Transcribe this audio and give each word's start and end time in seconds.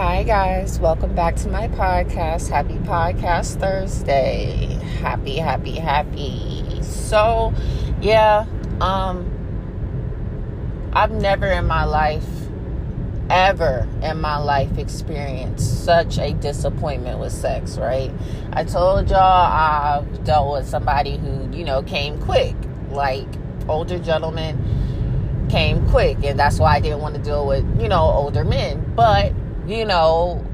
Hi, 0.00 0.22
guys. 0.22 0.80
Welcome 0.80 1.14
back 1.14 1.36
to 1.36 1.48
my 1.50 1.68
podcast. 1.68 2.48
Happy 2.48 2.76
Podcast 2.76 3.60
Thursday. 3.60 4.78
Happy, 5.02 5.36
happy, 5.36 5.72
happy. 5.72 6.82
So, 6.82 7.52
yeah, 8.00 8.46
um, 8.80 9.30
I've 10.94 11.10
never 11.10 11.46
in 11.48 11.66
my 11.66 11.84
life, 11.84 12.24
ever 13.28 13.86
in 14.02 14.22
my 14.22 14.38
life 14.38 14.78
experienced 14.78 15.84
such 15.84 16.16
a 16.16 16.32
disappointment 16.32 17.18
with 17.18 17.32
sex, 17.32 17.76
right? 17.76 18.10
I 18.54 18.64
told 18.64 19.10
y'all 19.10 19.18
I've 19.20 20.24
dealt 20.24 20.50
with 20.50 20.66
somebody 20.66 21.18
who, 21.18 21.50
you 21.54 21.66
know, 21.66 21.82
came 21.82 22.18
quick, 22.22 22.56
like 22.90 23.28
older 23.68 23.98
gentlemen 23.98 25.46
came 25.50 25.86
quick, 25.90 26.24
and 26.24 26.38
that's 26.38 26.58
why 26.58 26.76
I 26.76 26.80
didn't 26.80 27.00
want 27.00 27.16
to 27.16 27.20
deal 27.20 27.46
with, 27.46 27.66
you 27.78 27.88
know, 27.88 28.00
older 28.00 28.44
men. 28.44 28.94
But 28.96 29.34
you 29.70 29.84
know, 29.84 30.44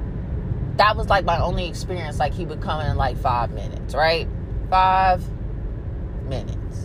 that 0.76 0.96
was 0.96 1.08
like 1.08 1.24
my 1.24 1.40
only 1.40 1.66
experience. 1.66 2.18
Like 2.18 2.34
he 2.34 2.44
would 2.44 2.60
come 2.60 2.80
in 2.82 2.96
like 2.96 3.16
five 3.16 3.50
minutes, 3.50 3.94
right? 3.94 4.28
Five 4.68 5.24
minutes. 6.28 6.82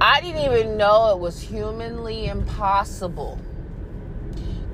I 0.00 0.20
didn't 0.20 0.42
even 0.42 0.76
know 0.76 1.10
it 1.10 1.18
was 1.18 1.40
humanly 1.40 2.26
impossible 2.26 3.40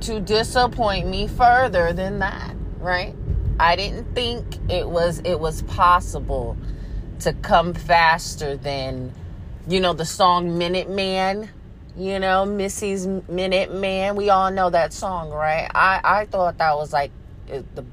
to 0.00 0.20
disappoint 0.20 1.08
me 1.08 1.26
further 1.28 1.92
than 1.92 2.18
that, 2.18 2.54
right? 2.78 3.14
I 3.58 3.76
didn't 3.76 4.14
think 4.14 4.58
it 4.70 4.88
was 4.88 5.20
it 5.24 5.38
was 5.38 5.62
possible 5.62 6.56
to 7.20 7.32
come 7.34 7.72
faster 7.72 8.56
than 8.56 9.12
you 9.68 9.78
know 9.80 9.92
the 9.92 10.04
song 10.04 10.58
Minute 10.58 10.90
Man 10.90 11.48
you 11.96 12.18
know, 12.18 12.44
Missy's 12.44 13.06
Minute 13.06 13.74
Man. 13.74 14.16
We 14.16 14.30
all 14.30 14.50
know 14.50 14.70
that 14.70 14.92
song, 14.92 15.30
right? 15.30 15.70
I, 15.74 16.00
I 16.02 16.24
thought 16.26 16.58
that 16.58 16.76
was 16.76 16.92
like 16.92 17.10
eh, 17.48 17.62
the 17.74 17.84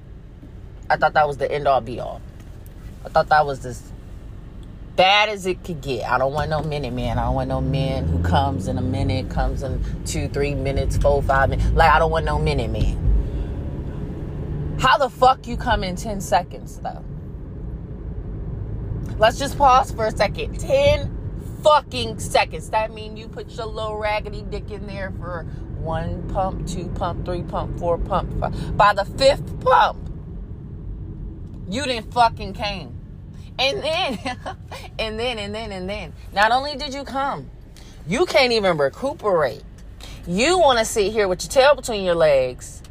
I 0.89 0.97
thought 0.97 1.13
that 1.13 1.27
was 1.27 1.37
the 1.37 1.51
end 1.51 1.67
all 1.67 1.81
be 1.81 1.99
all. 1.99 2.21
I 3.05 3.09
thought 3.09 3.29
that 3.29 3.45
was 3.45 3.65
as 3.65 3.91
bad 4.95 5.29
as 5.29 5.45
it 5.45 5.63
could 5.63 5.81
get. 5.81 6.09
I 6.09 6.17
don't 6.17 6.33
want 6.33 6.49
no 6.49 6.63
minute 6.63 6.93
man. 6.93 7.19
I 7.19 7.23
don't 7.25 7.35
want 7.35 7.49
no 7.49 7.61
man 7.61 8.05
who 8.05 8.21
comes 8.23 8.67
in 8.67 8.77
a 8.77 8.81
minute, 8.81 9.29
comes 9.29 9.63
in 9.63 9.83
two, 10.05 10.27
three 10.29 10.55
minutes, 10.55 10.97
four, 10.97 11.21
five 11.21 11.49
minutes. 11.49 11.69
Like 11.71 11.91
I 11.91 11.99
don't 11.99 12.11
want 12.11 12.25
no 12.25 12.39
minute 12.39 12.71
man. 12.71 13.05
How 14.79 14.97
the 14.97 15.09
fuck 15.09 15.45
you 15.45 15.57
come 15.57 15.83
in 15.83 15.95
10 15.95 16.21
seconds 16.21 16.79
though? 16.79 17.03
Let's 19.17 19.37
just 19.37 19.57
pause 19.57 19.91
for 19.91 20.05
a 20.05 20.11
second. 20.11 20.59
10 20.59 21.18
fucking 21.63 22.19
seconds. 22.19 22.69
That 22.69 22.93
mean 22.93 23.17
you 23.17 23.27
put 23.27 23.49
your 23.49 23.65
little 23.65 23.97
raggedy 23.97 24.43
dick 24.49 24.71
in 24.71 24.87
there 24.87 25.11
for 25.19 25.43
one 25.79 26.27
pump, 26.29 26.67
two 26.67 26.87
pump, 26.89 27.25
three 27.25 27.43
pump, 27.43 27.79
four 27.79 27.97
pump. 27.97 28.39
Five. 28.39 28.77
By 28.77 28.93
the 28.93 29.05
fifth 29.05 29.59
pump, 29.61 30.09
you 31.69 31.83
didn't 31.85 32.13
fucking 32.13 32.53
came. 32.53 32.95
And 33.57 33.83
then, 33.83 34.19
and 34.99 35.19
then, 35.19 35.39
and 35.39 35.53
then, 35.53 35.71
and 35.71 35.89
then. 35.89 36.13
Not 36.33 36.51
only 36.51 36.75
did 36.75 36.93
you 36.93 37.03
come, 37.03 37.49
you 38.07 38.25
can't 38.25 38.53
even 38.53 38.77
recuperate. 38.77 39.63
You 40.27 40.59
want 40.59 40.79
to 40.79 40.85
sit 40.85 41.11
here 41.11 41.27
with 41.27 41.43
your 41.43 41.49
tail 41.49 41.75
between 41.75 42.03
your 42.03 42.15
legs 42.15 42.81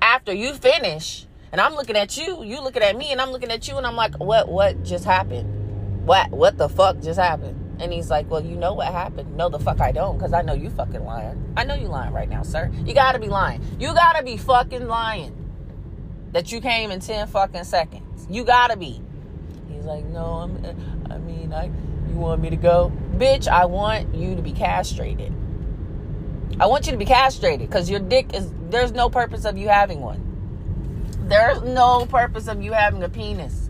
after 0.00 0.32
you 0.32 0.54
finish. 0.54 1.26
And 1.52 1.60
I'm 1.60 1.74
looking 1.74 1.96
at 1.96 2.16
you, 2.16 2.42
you 2.42 2.60
looking 2.60 2.82
at 2.82 2.96
me, 2.96 3.12
and 3.12 3.20
I'm 3.20 3.30
looking 3.30 3.50
at 3.52 3.68
you, 3.68 3.76
and 3.76 3.86
I'm 3.86 3.94
like, 3.94 4.18
what, 4.18 4.48
what 4.48 4.82
just 4.82 5.04
happened? 5.04 6.04
What, 6.04 6.30
what 6.30 6.58
the 6.58 6.68
fuck 6.68 7.00
just 7.00 7.18
happened? 7.18 7.63
And 7.80 7.92
he's 7.92 8.10
like, 8.10 8.30
Well, 8.30 8.44
you 8.44 8.56
know 8.56 8.74
what 8.74 8.88
happened? 8.92 9.36
No, 9.36 9.48
the 9.48 9.58
fuck 9.58 9.80
I 9.80 9.92
don't, 9.92 10.16
because 10.16 10.32
I 10.32 10.42
know 10.42 10.54
you 10.54 10.70
fucking 10.70 11.04
lying. 11.04 11.52
I 11.56 11.64
know 11.64 11.74
you 11.74 11.88
lying 11.88 12.12
right 12.12 12.28
now, 12.28 12.42
sir. 12.42 12.70
You 12.84 12.94
gotta 12.94 13.18
be 13.18 13.28
lying. 13.28 13.62
You 13.78 13.94
gotta 13.94 14.22
be 14.22 14.36
fucking 14.36 14.86
lying 14.86 15.34
that 16.32 16.52
you 16.52 16.60
came 16.60 16.90
in 16.90 17.00
10 17.00 17.28
fucking 17.28 17.64
seconds. 17.64 18.26
You 18.30 18.44
gotta 18.44 18.76
be. 18.76 19.00
He's 19.68 19.84
like, 19.84 20.04
No, 20.06 20.24
I'm, 20.24 20.64
uh, 20.64 21.14
I 21.14 21.18
mean, 21.18 21.52
I, 21.52 21.66
you 22.08 22.16
want 22.16 22.40
me 22.40 22.50
to 22.50 22.56
go? 22.56 22.92
Bitch, 23.16 23.48
I 23.48 23.64
want 23.64 24.14
you 24.14 24.36
to 24.36 24.42
be 24.42 24.52
castrated. 24.52 25.32
I 26.60 26.66
want 26.66 26.86
you 26.86 26.92
to 26.92 26.98
be 26.98 27.04
castrated 27.04 27.68
because 27.68 27.90
your 27.90 28.00
dick 28.00 28.32
is, 28.34 28.52
there's 28.70 28.92
no 28.92 29.08
purpose 29.10 29.44
of 29.44 29.58
you 29.58 29.68
having 29.68 30.00
one. 30.00 30.20
There's 31.28 31.62
no 31.62 32.06
purpose 32.06 32.46
of 32.48 32.62
you 32.62 32.72
having 32.72 33.02
a 33.02 33.08
penis 33.08 33.63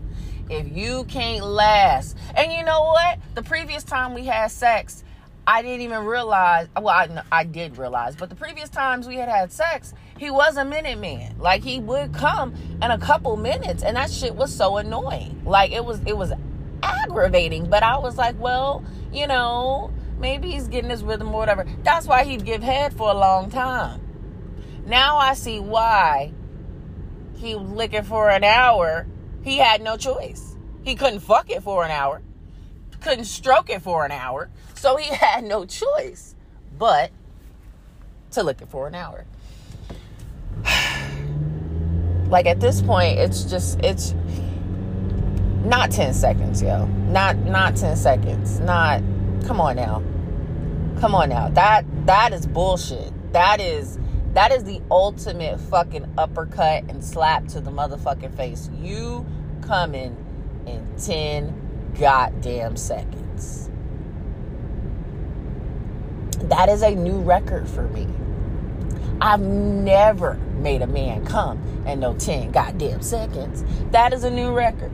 if 0.49 0.75
you 0.75 1.05
can't 1.05 1.45
last. 1.45 2.17
And 2.35 2.51
you 2.51 2.63
know 2.63 2.83
what? 2.83 3.19
The 3.33 3.43
previous 3.43 3.83
time 3.83 4.13
we 4.13 4.25
had 4.25 4.51
sex, 4.51 5.03
I 5.47 5.61
didn't 5.61 5.81
even 5.81 6.05
realize. 6.05 6.67
Well, 6.75 6.89
I, 6.89 7.23
I 7.31 7.43
did 7.43 7.77
realize, 7.77 8.15
but 8.15 8.29
the 8.29 8.35
previous 8.35 8.69
times 8.69 9.07
we 9.07 9.15
had 9.15 9.29
had 9.29 9.51
sex, 9.51 9.93
he 10.17 10.31
was 10.31 10.57
a 10.57 10.65
minute 10.65 10.99
man. 10.99 11.37
Like 11.37 11.63
he 11.63 11.79
would 11.79 12.13
come 12.13 12.53
in 12.81 12.91
a 12.91 12.97
couple 12.97 13.37
minutes, 13.37 13.83
and 13.83 13.95
that 13.95 14.11
shit 14.11 14.35
was 14.35 14.53
so 14.53 14.77
annoying. 14.77 15.43
Like 15.45 15.71
it 15.71 15.85
was, 15.85 15.99
it 16.05 16.17
was 16.17 16.33
aggravating. 16.81 17.69
But 17.69 17.83
I 17.83 17.97
was 17.97 18.17
like, 18.17 18.39
well, 18.39 18.83
you 19.13 19.27
know, 19.27 19.91
maybe 20.17 20.51
he's 20.51 20.67
getting 20.67 20.89
his 20.89 21.03
rhythm 21.03 21.29
or 21.29 21.39
whatever. 21.39 21.65
That's 21.83 22.07
why 22.07 22.23
he'd 22.23 22.45
give 22.45 22.63
head 22.63 22.93
for 22.93 23.09
a 23.09 23.13
long 23.13 23.49
time. 23.49 24.01
Now 24.85 25.17
I 25.17 25.33
see 25.33 25.59
why 25.59 26.33
he 27.37 27.55
was 27.55 27.69
licking 27.69 28.03
for 28.03 28.29
an 28.29 28.43
hour 28.43 29.07
he 29.45 29.57
had 29.57 29.81
no 29.81 29.95
choice. 29.95 30.57
He 30.83 30.95
couldn't 30.95 31.19
fuck 31.19 31.49
it 31.49 31.63
for 31.63 31.85
an 31.85 31.91
hour, 31.91 32.21
couldn't 32.99 33.25
stroke 33.25 33.69
it 33.69 33.81
for 33.81 34.03
an 34.03 34.11
hour, 34.11 34.49
so 34.73 34.97
he 34.97 35.13
had 35.15 35.43
no 35.43 35.65
choice 35.65 36.35
but 36.77 37.11
to 38.31 38.43
lick 38.43 38.61
it 38.61 38.67
for 38.67 38.87
an 38.87 38.95
hour. 38.95 39.25
like 42.29 42.47
at 42.47 42.59
this 42.59 42.81
point, 42.81 43.19
it's 43.19 43.43
just 43.43 43.79
it's 43.81 44.15
not 45.63 45.91
10 45.91 46.13
seconds, 46.13 46.61
yo. 46.61 46.85
Not 46.85 47.37
not 47.37 47.75
10 47.75 47.95
seconds. 47.95 48.59
Not 48.59 49.01
come 49.45 49.61
on 49.61 49.75
now. 49.75 50.01
Come 50.99 51.13
on 51.13 51.29
now. 51.29 51.49
That 51.49 51.85
that 52.07 52.33
is 52.33 52.47
bullshit. 52.47 53.13
That 53.31 53.61
is 53.61 53.99
that 54.35 54.51
is 54.51 54.65
the 54.65 54.81
ultimate 54.91 55.59
fucking 55.59 56.13
uppercut 56.17 56.83
and 56.89 57.03
slap 57.03 57.47
to 57.47 57.61
the 57.61 57.71
motherfucking 57.71 58.35
face. 58.35 58.69
You 58.81 59.25
coming 59.61 60.17
in 60.67 60.85
10 60.97 61.93
goddamn 61.97 62.75
seconds. 62.75 63.69
That 66.41 66.67
is 66.67 66.81
a 66.81 66.93
new 66.93 67.21
record 67.21 67.67
for 67.69 67.87
me. 67.87 68.07
I've 69.21 69.39
never 69.39 70.33
made 70.59 70.81
a 70.81 70.87
man 70.87 71.25
come 71.25 71.57
in 71.87 72.01
no 72.01 72.13
10 72.13 72.51
goddamn 72.51 73.01
seconds. 73.01 73.63
That 73.91 74.11
is 74.11 74.25
a 74.25 74.29
new 74.29 74.51
record. 74.51 74.91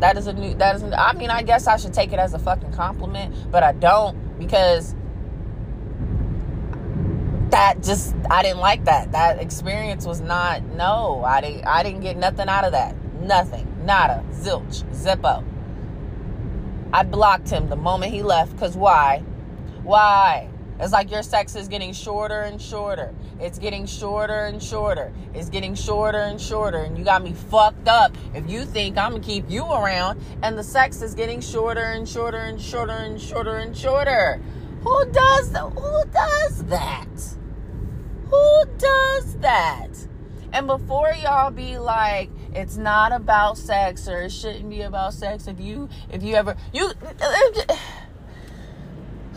That 0.00 0.16
is 0.16 0.28
a 0.28 0.32
new, 0.32 0.54
that 0.54 0.76
is, 0.76 0.84
I 0.84 1.12
mean, 1.14 1.30
I 1.30 1.42
guess 1.42 1.66
I 1.66 1.76
should 1.76 1.92
take 1.92 2.12
it 2.12 2.20
as 2.20 2.34
a 2.34 2.38
fucking 2.38 2.72
compliment, 2.72 3.34
but 3.50 3.64
I 3.64 3.72
don't 3.72 4.38
because 4.38 4.94
that 7.60 7.82
just 7.82 8.14
I 8.30 8.42
didn't 8.42 8.60
like 8.60 8.86
that. 8.86 9.12
That 9.12 9.38
experience 9.38 10.06
was 10.06 10.22
not 10.22 10.62
no. 10.62 11.22
I 11.22 11.42
didn't 11.42 11.66
I 11.66 11.82
didn't 11.82 12.00
get 12.00 12.16
nothing 12.16 12.48
out 12.48 12.64
of 12.64 12.72
that. 12.72 12.96
Nothing. 13.20 13.66
Nada. 13.84 14.24
Zilch. 14.32 14.82
Zippo. 14.94 15.44
I 16.90 17.02
blocked 17.02 17.50
him 17.50 17.68
the 17.68 17.76
moment 17.76 18.14
he 18.14 18.22
left 18.22 18.58
cuz 18.58 18.78
why? 18.78 19.22
Why? 19.82 20.48
It's 20.78 20.94
like 20.94 21.10
your 21.10 21.22
sex 21.22 21.54
is 21.54 21.68
getting 21.68 21.92
shorter 21.92 22.40
and 22.40 22.62
shorter. 22.62 23.14
It's 23.38 23.58
getting 23.58 23.84
shorter 23.84 24.46
and 24.46 24.62
shorter. 24.62 25.12
It's 25.34 25.50
getting 25.50 25.74
shorter 25.74 26.22
and 26.22 26.40
shorter. 26.40 26.78
And 26.78 26.96
you 26.96 27.04
got 27.04 27.22
me 27.22 27.34
fucked 27.34 27.88
up 27.88 28.16
if 28.32 28.48
you 28.48 28.64
think 28.64 28.96
I'm 28.96 29.12
to 29.12 29.20
keep 29.20 29.50
you 29.50 29.66
around 29.66 30.18
and 30.42 30.56
the 30.56 30.64
sex 30.64 31.02
is 31.02 31.12
getting 31.14 31.42
shorter 31.42 31.84
and 31.84 32.08
shorter 32.08 32.38
and 32.38 32.58
shorter 32.58 32.92
and 32.92 33.20
shorter 33.20 33.56
and 33.58 33.76
shorter. 33.76 34.40
Who 34.82 35.04
does? 35.12 35.54
Who 35.54 36.04
does 36.10 36.64
that? 36.64 37.39
Who 38.30 38.64
does 38.78 39.36
that? 39.38 39.88
And 40.52 40.66
before 40.66 41.12
y'all 41.12 41.50
be 41.50 41.78
like, 41.78 42.30
it's 42.54 42.76
not 42.76 43.12
about 43.12 43.56
sex 43.58 44.08
or 44.08 44.22
it 44.22 44.32
shouldn't 44.32 44.68
be 44.68 44.82
about 44.82 45.14
sex, 45.14 45.46
if 45.46 45.60
you 45.60 45.88
if 46.10 46.22
you 46.22 46.34
ever 46.34 46.56
you 46.72 46.92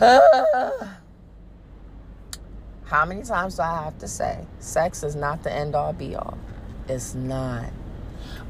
how 2.84 3.04
many 3.06 3.22
times 3.22 3.56
do 3.56 3.62
I 3.62 3.84
have 3.84 3.98
to 3.98 4.08
say 4.08 4.44
sex 4.58 5.04
is 5.04 5.14
not 5.14 5.42
the 5.44 5.52
end 5.52 5.74
all 5.74 5.92
be 5.92 6.16
all? 6.16 6.38
It's 6.88 7.14
not. 7.14 7.72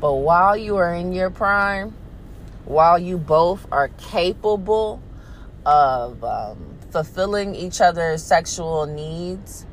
But 0.01 0.15
while 0.15 0.57
you 0.57 0.77
are 0.77 0.95
in 0.95 1.13
your 1.13 1.31
prime, 1.31 1.95
while 2.65 2.99
you 2.99 3.19
both 3.19 3.67
are 3.71 3.89
capable 3.89 5.03
of 5.67 6.25
um, 6.25 6.79
fulfilling 6.91 7.55
each 7.55 7.81
other's 7.81 8.23
sexual 8.23 8.87
needs, 8.87 9.67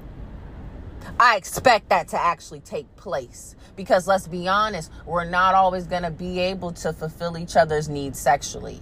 I 1.21 1.37
expect 1.37 1.89
that 1.89 2.09
to 2.09 2.19
actually 2.21 2.61
take 2.61 2.95
place. 2.97 3.55
Because 3.77 4.07
let's 4.07 4.27
be 4.27 4.47
honest, 4.47 4.91
we're 5.05 5.25
not 5.25 5.55
always 5.55 5.85
going 5.87 6.03
to 6.03 6.11
be 6.11 6.39
able 6.39 6.71
to 6.73 6.93
fulfill 6.93 7.37
each 7.37 7.55
other's 7.57 7.89
needs 7.89 8.19
sexually. 8.19 8.81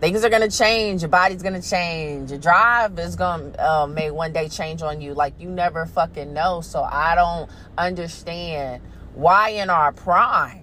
things 0.00 0.24
are 0.24 0.30
gonna 0.30 0.50
change. 0.50 1.02
Your 1.02 1.10
body's 1.10 1.42
gonna 1.42 1.62
change. 1.62 2.30
Your 2.30 2.40
drive 2.40 2.98
is 2.98 3.16
gonna 3.16 3.52
uh, 3.58 3.86
may 3.86 4.10
one 4.10 4.32
day 4.32 4.48
change 4.48 4.82
on 4.82 5.00
you. 5.00 5.14
Like 5.14 5.34
you 5.40 5.50
never 5.50 5.86
fucking 5.86 6.32
know. 6.34 6.62
So 6.62 6.82
I 6.82 7.14
don't 7.16 7.50
understand 7.78 8.82
why 9.14 9.50
in 9.50 9.70
our 9.70 9.92
prime, 9.92 10.61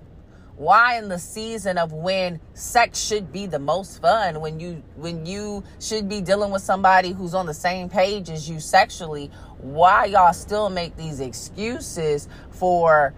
why 0.60 0.98
in 0.98 1.08
the 1.08 1.18
season 1.18 1.78
of 1.78 1.94
when 1.94 2.38
sex 2.54 3.00
should 3.00 3.32
be 3.32 3.46
the 3.46 3.60
most 3.60 4.02
fun, 4.02 4.42
when 4.42 4.60
you 4.60 4.84
when 4.98 5.26
you 5.26 5.64
should 5.80 6.10
be 6.10 6.20
dealing 6.20 6.52
with 6.52 6.62
somebody 6.62 7.14
who's 7.14 7.34
on 7.34 7.46
the 7.46 7.54
same 7.54 7.88
page 7.88 8.30
as 8.30 8.50
you 8.50 8.60
sexually, 8.60 9.32
why 9.60 10.04
y'all 10.04 10.34
still 10.34 10.70
make 10.70 10.98
these 10.98 11.22
excuses 11.22 12.28
for 12.52 13.14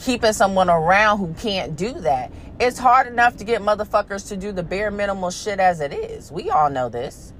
keeping 0.00 0.32
someone 0.32 0.68
around 0.68 1.18
who 1.18 1.32
can't 1.34 1.76
do 1.76 1.92
that. 1.92 2.32
It's 2.58 2.80
hard 2.80 3.06
enough 3.06 3.36
to 3.36 3.44
get 3.44 3.62
motherfuckers 3.62 4.26
to 4.30 4.36
do 4.36 4.50
the 4.50 4.64
bare 4.64 4.90
minimal 4.90 5.30
shit 5.30 5.60
as 5.60 5.80
it 5.80 5.92
is. 5.92 6.32
We 6.32 6.50
all 6.50 6.68
know 6.68 6.88
this. 6.88 7.32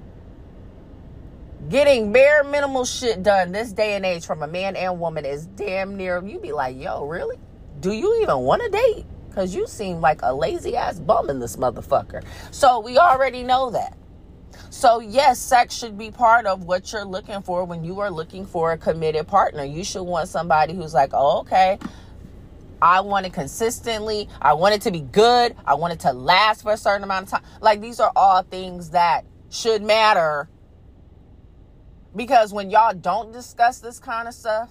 Getting 1.68 2.12
bare 2.12 2.44
minimal 2.44 2.84
shit 2.84 3.24
done 3.24 3.50
this 3.50 3.72
day 3.72 3.96
and 3.96 4.06
age 4.06 4.24
from 4.24 4.44
a 4.44 4.46
man 4.46 4.76
and 4.76 5.00
woman 5.00 5.24
is 5.24 5.46
damn 5.46 5.96
near, 5.96 6.24
You'd 6.24 6.42
be 6.42 6.52
like, 6.52 6.80
yo, 6.80 7.04
really? 7.04 7.38
Do 7.82 7.90
you 7.90 8.22
even 8.22 8.38
want 8.38 8.62
to 8.62 8.68
date? 8.70 9.04
Because 9.28 9.54
you 9.54 9.66
seem 9.66 10.00
like 10.00 10.20
a 10.22 10.32
lazy 10.32 10.76
ass 10.76 11.00
bum 11.00 11.28
in 11.28 11.40
this 11.40 11.56
motherfucker. 11.56 12.22
So 12.52 12.78
we 12.78 12.96
already 12.96 13.42
know 13.42 13.70
that. 13.70 13.98
So, 14.70 15.00
yes, 15.00 15.40
sex 15.40 15.74
should 15.74 15.98
be 15.98 16.12
part 16.12 16.46
of 16.46 16.64
what 16.64 16.92
you're 16.92 17.04
looking 17.04 17.42
for 17.42 17.64
when 17.64 17.82
you 17.82 17.98
are 17.98 18.10
looking 18.10 18.46
for 18.46 18.72
a 18.72 18.78
committed 18.78 19.26
partner. 19.26 19.64
You 19.64 19.82
should 19.82 20.04
want 20.04 20.28
somebody 20.28 20.74
who's 20.74 20.94
like, 20.94 21.10
oh, 21.12 21.40
okay, 21.40 21.78
I 22.80 23.00
want 23.00 23.26
it 23.26 23.32
consistently. 23.32 24.28
I 24.40 24.52
want 24.52 24.76
it 24.76 24.82
to 24.82 24.92
be 24.92 25.00
good. 25.00 25.56
I 25.66 25.74
want 25.74 25.92
it 25.92 26.00
to 26.00 26.12
last 26.12 26.62
for 26.62 26.72
a 26.72 26.76
certain 26.76 27.02
amount 27.02 27.26
of 27.26 27.30
time. 27.30 27.42
Like 27.60 27.80
these 27.80 27.98
are 27.98 28.12
all 28.14 28.42
things 28.42 28.90
that 28.90 29.24
should 29.50 29.82
matter. 29.82 30.48
Because 32.14 32.52
when 32.52 32.70
y'all 32.70 32.94
don't 32.94 33.32
discuss 33.32 33.80
this 33.80 33.98
kind 33.98 34.28
of 34.28 34.34
stuff 34.34 34.70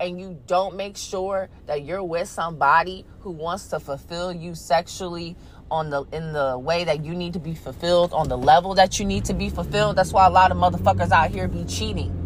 and 0.00 0.18
you 0.18 0.40
don't 0.46 0.76
make 0.76 0.96
sure 0.96 1.48
that 1.66 1.84
you're 1.84 2.02
with 2.02 2.26
somebody 2.26 3.04
who 3.20 3.30
wants 3.30 3.68
to 3.68 3.78
fulfill 3.78 4.32
you 4.32 4.54
sexually 4.54 5.36
on 5.70 5.90
the 5.90 6.02
in 6.12 6.32
the 6.32 6.58
way 6.58 6.82
that 6.84 7.04
you 7.04 7.14
need 7.14 7.34
to 7.34 7.38
be 7.38 7.54
fulfilled 7.54 8.12
on 8.12 8.28
the 8.28 8.36
level 8.36 8.74
that 8.74 8.98
you 8.98 9.04
need 9.04 9.24
to 9.26 9.34
be 9.34 9.48
fulfilled, 9.48 9.94
that's 9.96 10.12
why 10.12 10.26
a 10.26 10.30
lot 10.30 10.50
of 10.50 10.56
motherfuckers 10.56 11.12
out 11.12 11.30
here 11.30 11.46
be 11.46 11.64
cheating. 11.64 12.16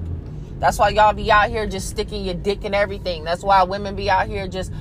That's 0.61 0.79
why 0.79 0.91
y'all 0.91 1.13
be 1.13 1.31
out 1.31 1.51
here 1.51 1.67
just 1.67 1.91
sticking 1.91 2.25
your 2.25 2.35
dick 2.35 2.65
in 2.65 2.73
everything. 2.73 3.25
That's 3.25 3.43
why 3.43 3.63
women 3.65 3.97
be 3.97 4.09
out 4.09 4.29
here 4.29 4.49
just 4.49 4.73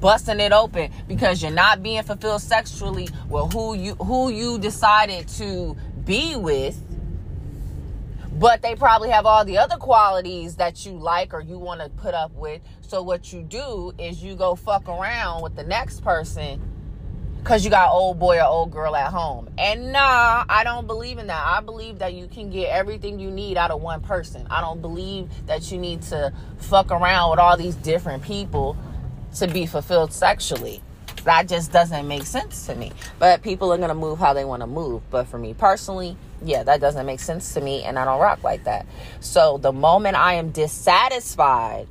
busting 0.00 0.40
it 0.40 0.52
open 0.52 0.90
because 1.06 1.40
you're 1.40 1.52
not 1.52 1.82
being 1.82 2.02
fulfilled 2.02 2.42
sexually 2.42 3.08
with 3.30 3.52
who 3.52 3.74
you 3.74 3.94
who 3.94 4.30
you 4.30 4.58
decided 4.58 5.28
to 5.28 5.76
be 6.04 6.36
with 6.36 6.76
but 8.38 8.62
they 8.62 8.74
probably 8.74 9.10
have 9.10 9.26
all 9.26 9.44
the 9.44 9.58
other 9.58 9.76
qualities 9.76 10.56
that 10.56 10.84
you 10.86 10.92
like 10.92 11.34
or 11.34 11.40
you 11.40 11.58
want 11.58 11.80
to 11.80 11.88
put 11.90 12.14
up 12.14 12.32
with 12.34 12.60
so 12.80 13.02
what 13.02 13.32
you 13.32 13.42
do 13.42 13.92
is 13.98 14.22
you 14.22 14.34
go 14.34 14.54
fuck 14.54 14.88
around 14.88 15.42
with 15.42 15.54
the 15.56 15.64
next 15.64 16.02
person 16.02 16.60
because 17.38 17.64
you 17.64 17.70
got 17.70 17.90
old 17.90 18.18
boy 18.18 18.38
or 18.38 18.44
old 18.44 18.70
girl 18.70 18.94
at 18.96 19.10
home 19.10 19.48
and 19.58 19.92
nah 19.92 20.44
i 20.48 20.62
don't 20.64 20.86
believe 20.86 21.18
in 21.18 21.26
that 21.26 21.44
i 21.44 21.60
believe 21.60 21.98
that 21.98 22.14
you 22.14 22.26
can 22.26 22.50
get 22.50 22.70
everything 22.70 23.18
you 23.18 23.30
need 23.30 23.56
out 23.56 23.70
of 23.70 23.82
one 23.82 24.00
person 24.00 24.46
i 24.50 24.60
don't 24.60 24.80
believe 24.80 25.28
that 25.46 25.70
you 25.70 25.78
need 25.78 26.00
to 26.00 26.32
fuck 26.58 26.90
around 26.90 27.30
with 27.30 27.38
all 27.38 27.56
these 27.56 27.74
different 27.76 28.22
people 28.22 28.76
to 29.36 29.46
be 29.48 29.66
fulfilled 29.66 30.12
sexually. 30.12 30.82
That 31.24 31.48
just 31.48 31.72
doesn't 31.72 32.06
make 32.06 32.24
sense 32.24 32.66
to 32.66 32.74
me. 32.74 32.92
But 33.18 33.42
people 33.42 33.72
are 33.72 33.76
going 33.76 33.88
to 33.88 33.94
move 33.94 34.18
how 34.18 34.32
they 34.32 34.44
want 34.44 34.60
to 34.60 34.66
move. 34.66 35.02
But 35.10 35.28
for 35.28 35.38
me 35.38 35.54
personally, 35.54 36.16
yeah, 36.44 36.62
that 36.62 36.80
doesn't 36.80 37.06
make 37.06 37.20
sense 37.20 37.54
to 37.54 37.60
me 37.60 37.82
and 37.82 37.98
I 37.98 38.04
don't 38.04 38.20
rock 38.20 38.42
like 38.42 38.64
that. 38.64 38.86
So 39.20 39.58
the 39.58 39.72
moment 39.72 40.16
I 40.16 40.34
am 40.34 40.50
dissatisfied 40.50 41.86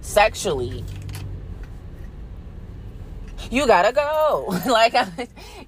sexually, 0.00 0.84
you 3.50 3.66
gotta 3.66 3.92
go. 3.92 4.46
like 4.66 4.94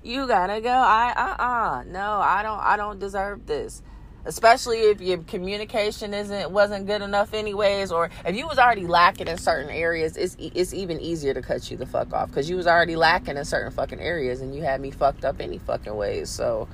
you 0.03 0.27
gotta 0.27 0.61
go. 0.61 0.71
I 0.71 1.13
uh 1.17 1.43
uh 1.43 1.85
no, 1.87 2.21
I 2.21 2.43
don't 2.43 2.61
I 2.61 2.77
don't 2.77 2.99
deserve 2.99 3.47
this 3.47 3.83
especially 4.25 4.79
if 4.79 5.01
your 5.01 5.19
communication 5.19 6.15
isn't 6.15 6.51
wasn't 6.51 6.87
good 6.87 7.03
enough 7.03 7.35
anyways 7.35 7.91
or 7.91 8.09
if 8.25 8.37
you 8.37 8.47
was 8.47 8.59
already 8.59 8.87
lacking 8.87 9.27
in 9.27 9.37
certain 9.37 9.71
areas 9.71 10.17
it's 10.17 10.37
it's 10.39 10.73
even 10.73 11.01
easier 11.01 11.35
to 11.35 11.43
cut 11.43 11.71
you 11.71 11.77
the 11.77 11.87
fuck 11.87 12.13
off 12.13 12.29
because 12.29 12.49
you 12.49 12.57
was 12.57 12.67
already 12.67 12.95
lacking 12.95 13.37
in 13.37 13.45
certain 13.45 13.73
fucking 13.73 14.01
areas 14.01 14.41
and 14.41 14.55
you 14.55 14.63
had 14.63 14.81
me 14.81 14.91
fucked 14.91 15.25
up 15.25 15.41
any 15.41 15.59
fucking 15.59 15.95
ways 15.97 16.31
so 16.31 16.69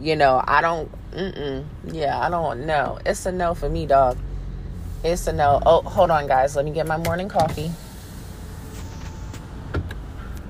you 0.00 0.16
know 0.16 0.42
i 0.46 0.60
don't 0.60 0.90
mm-mm, 1.12 1.64
yeah 1.92 2.18
i 2.18 2.28
don't 2.30 2.66
know 2.66 2.98
it's 3.04 3.26
a 3.26 3.32
no 3.32 3.54
for 3.54 3.68
me 3.68 3.86
dog 3.86 4.18
it's 5.04 5.26
a 5.26 5.32
no 5.32 5.60
oh 5.66 5.82
hold 5.82 6.10
on 6.10 6.26
guys 6.26 6.56
let 6.56 6.64
me 6.64 6.70
get 6.70 6.86
my 6.86 6.96
morning 6.96 7.28
coffee 7.28 7.70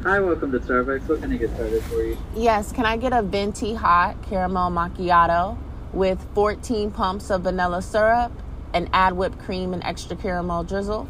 Hi, 0.03 0.19
welcome 0.19 0.51
to 0.51 0.59
Starbucks. 0.59 1.09
What 1.09 1.21
can 1.21 1.31
I 1.31 1.37
get 1.37 1.55
started 1.55 1.81
for 1.85 2.03
you? 2.03 2.19
Yes, 2.35 2.73
can 2.73 2.85
I 2.87 2.97
get 2.97 3.13
a 3.13 3.23
venti 3.23 3.73
hot 3.73 4.21
caramel 4.25 4.69
macchiato? 4.69 5.57
with 5.93 6.27
14 6.35 6.91
pumps 6.91 7.31
of 7.31 7.43
vanilla 7.43 7.83
syrup 7.83 8.33
and 8.73 8.89
add 8.93 9.13
whipped 9.13 9.39
cream 9.41 9.75
and 9.75 9.83
extra 9.85 10.17
caramel 10.17 10.65
drizzle. 10.65 11.09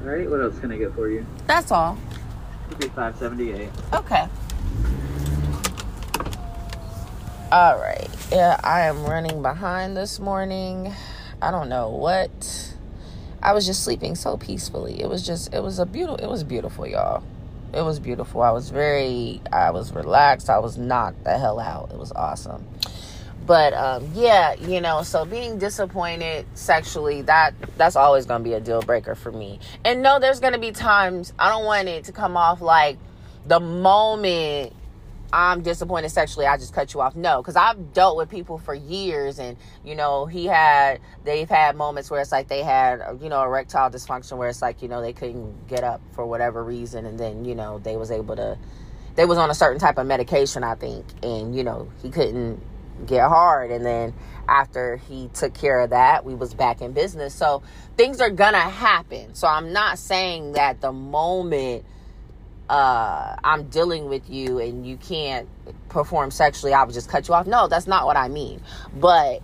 All 0.00 0.06
right, 0.06 0.30
what 0.30 0.40
else 0.40 0.58
can 0.60 0.70
I 0.70 0.78
get 0.78 0.94
for 0.94 1.10
you? 1.10 1.26
That's 1.46 1.72
all. 1.72 1.98
Be 2.76 2.88
578. 2.88 3.70
Okay. 3.94 4.28
All 7.50 7.78
right. 7.78 8.08
Yeah, 8.30 8.60
I 8.62 8.82
am 8.82 9.04
running 9.04 9.42
behind 9.42 9.96
this 9.96 10.20
morning. 10.20 10.92
I 11.40 11.50
don't 11.50 11.68
know 11.68 11.88
what. 11.90 12.74
I 13.42 13.52
was 13.52 13.66
just 13.66 13.84
sleeping 13.84 14.14
so 14.14 14.36
peacefully. 14.36 15.00
It 15.00 15.08
was 15.08 15.24
just 15.24 15.54
it 15.54 15.62
was 15.62 15.78
a 15.78 15.86
beautiful 15.86 16.24
it 16.24 16.28
was 16.28 16.44
beautiful, 16.44 16.86
y'all 16.86 17.22
it 17.72 17.82
was 17.82 18.00
beautiful. 18.00 18.42
I 18.42 18.50
was 18.50 18.70
very, 18.70 19.40
I 19.52 19.70
was 19.70 19.92
relaxed. 19.92 20.48
I 20.48 20.58
was 20.58 20.78
knocked 20.78 21.24
the 21.24 21.38
hell 21.38 21.60
out. 21.60 21.90
It 21.92 21.98
was 21.98 22.12
awesome. 22.12 22.66
But 23.46 23.72
um, 23.72 24.10
yeah, 24.14 24.54
you 24.54 24.80
know, 24.80 25.02
so 25.02 25.24
being 25.24 25.58
disappointed 25.58 26.46
sexually, 26.54 27.22
that 27.22 27.54
that's 27.76 27.96
always 27.96 28.26
gonna 28.26 28.44
be 28.44 28.52
a 28.52 28.60
deal 28.60 28.82
breaker 28.82 29.14
for 29.14 29.32
me. 29.32 29.60
And 29.84 30.02
no, 30.02 30.18
there's 30.18 30.40
gonna 30.40 30.58
be 30.58 30.72
times 30.72 31.32
I 31.38 31.48
don't 31.48 31.64
want 31.64 31.88
it 31.88 32.04
to 32.04 32.12
come 32.12 32.36
off 32.36 32.60
like 32.60 32.98
the 33.46 33.60
moment 33.60 34.74
I'm 35.32 35.62
disappointed 35.62 36.08
sexually, 36.08 36.46
I 36.46 36.56
just 36.56 36.72
cut 36.72 36.94
you 36.94 37.00
off. 37.00 37.14
No, 37.14 37.42
because 37.42 37.56
I've 37.56 37.92
dealt 37.92 38.16
with 38.16 38.30
people 38.30 38.58
for 38.58 38.74
years, 38.74 39.38
and 39.38 39.56
you 39.84 39.94
know, 39.94 40.24
he 40.24 40.46
had, 40.46 41.00
they've 41.24 41.48
had 41.48 41.76
moments 41.76 42.10
where 42.10 42.20
it's 42.20 42.32
like 42.32 42.48
they 42.48 42.62
had, 42.62 43.02
you 43.20 43.28
know, 43.28 43.42
erectile 43.42 43.90
dysfunction 43.90 44.38
where 44.38 44.48
it's 44.48 44.62
like, 44.62 44.80
you 44.80 44.88
know, 44.88 45.02
they 45.02 45.12
couldn't 45.12 45.68
get 45.68 45.84
up 45.84 46.00
for 46.12 46.24
whatever 46.24 46.64
reason, 46.64 47.04
and 47.04 47.18
then, 47.18 47.44
you 47.44 47.54
know, 47.54 47.78
they 47.78 47.96
was 47.96 48.10
able 48.10 48.36
to, 48.36 48.58
they 49.16 49.26
was 49.26 49.36
on 49.36 49.50
a 49.50 49.54
certain 49.54 49.78
type 49.78 49.98
of 49.98 50.06
medication, 50.06 50.64
I 50.64 50.74
think, 50.74 51.04
and 51.22 51.54
you 51.54 51.62
know, 51.62 51.90
he 52.02 52.10
couldn't 52.10 52.62
get 53.06 53.28
hard, 53.28 53.70
and 53.70 53.84
then 53.84 54.14
after 54.48 54.96
he 54.96 55.28
took 55.34 55.54
care 55.54 55.80
of 55.80 55.90
that, 55.90 56.24
we 56.24 56.34
was 56.34 56.54
back 56.54 56.80
in 56.80 56.92
business. 56.92 57.34
So 57.34 57.62
things 57.96 58.20
are 58.20 58.30
gonna 58.30 58.58
happen. 58.58 59.34
So 59.34 59.46
I'm 59.46 59.72
not 59.72 59.98
saying 59.98 60.52
that 60.52 60.80
the 60.80 60.92
moment 60.92 61.84
uh, 62.68 63.36
I'm 63.42 63.64
dealing 63.64 64.08
with 64.08 64.28
you 64.28 64.58
and 64.58 64.86
you 64.86 64.96
can't 64.96 65.48
perform 65.88 66.30
sexually, 66.30 66.74
I 66.74 66.84
would 66.84 66.94
just 66.94 67.08
cut 67.08 67.28
you 67.28 67.34
off. 67.34 67.46
No, 67.46 67.68
that's 67.68 67.86
not 67.86 68.06
what 68.06 68.16
I 68.16 68.28
mean. 68.28 68.60
But 68.94 69.42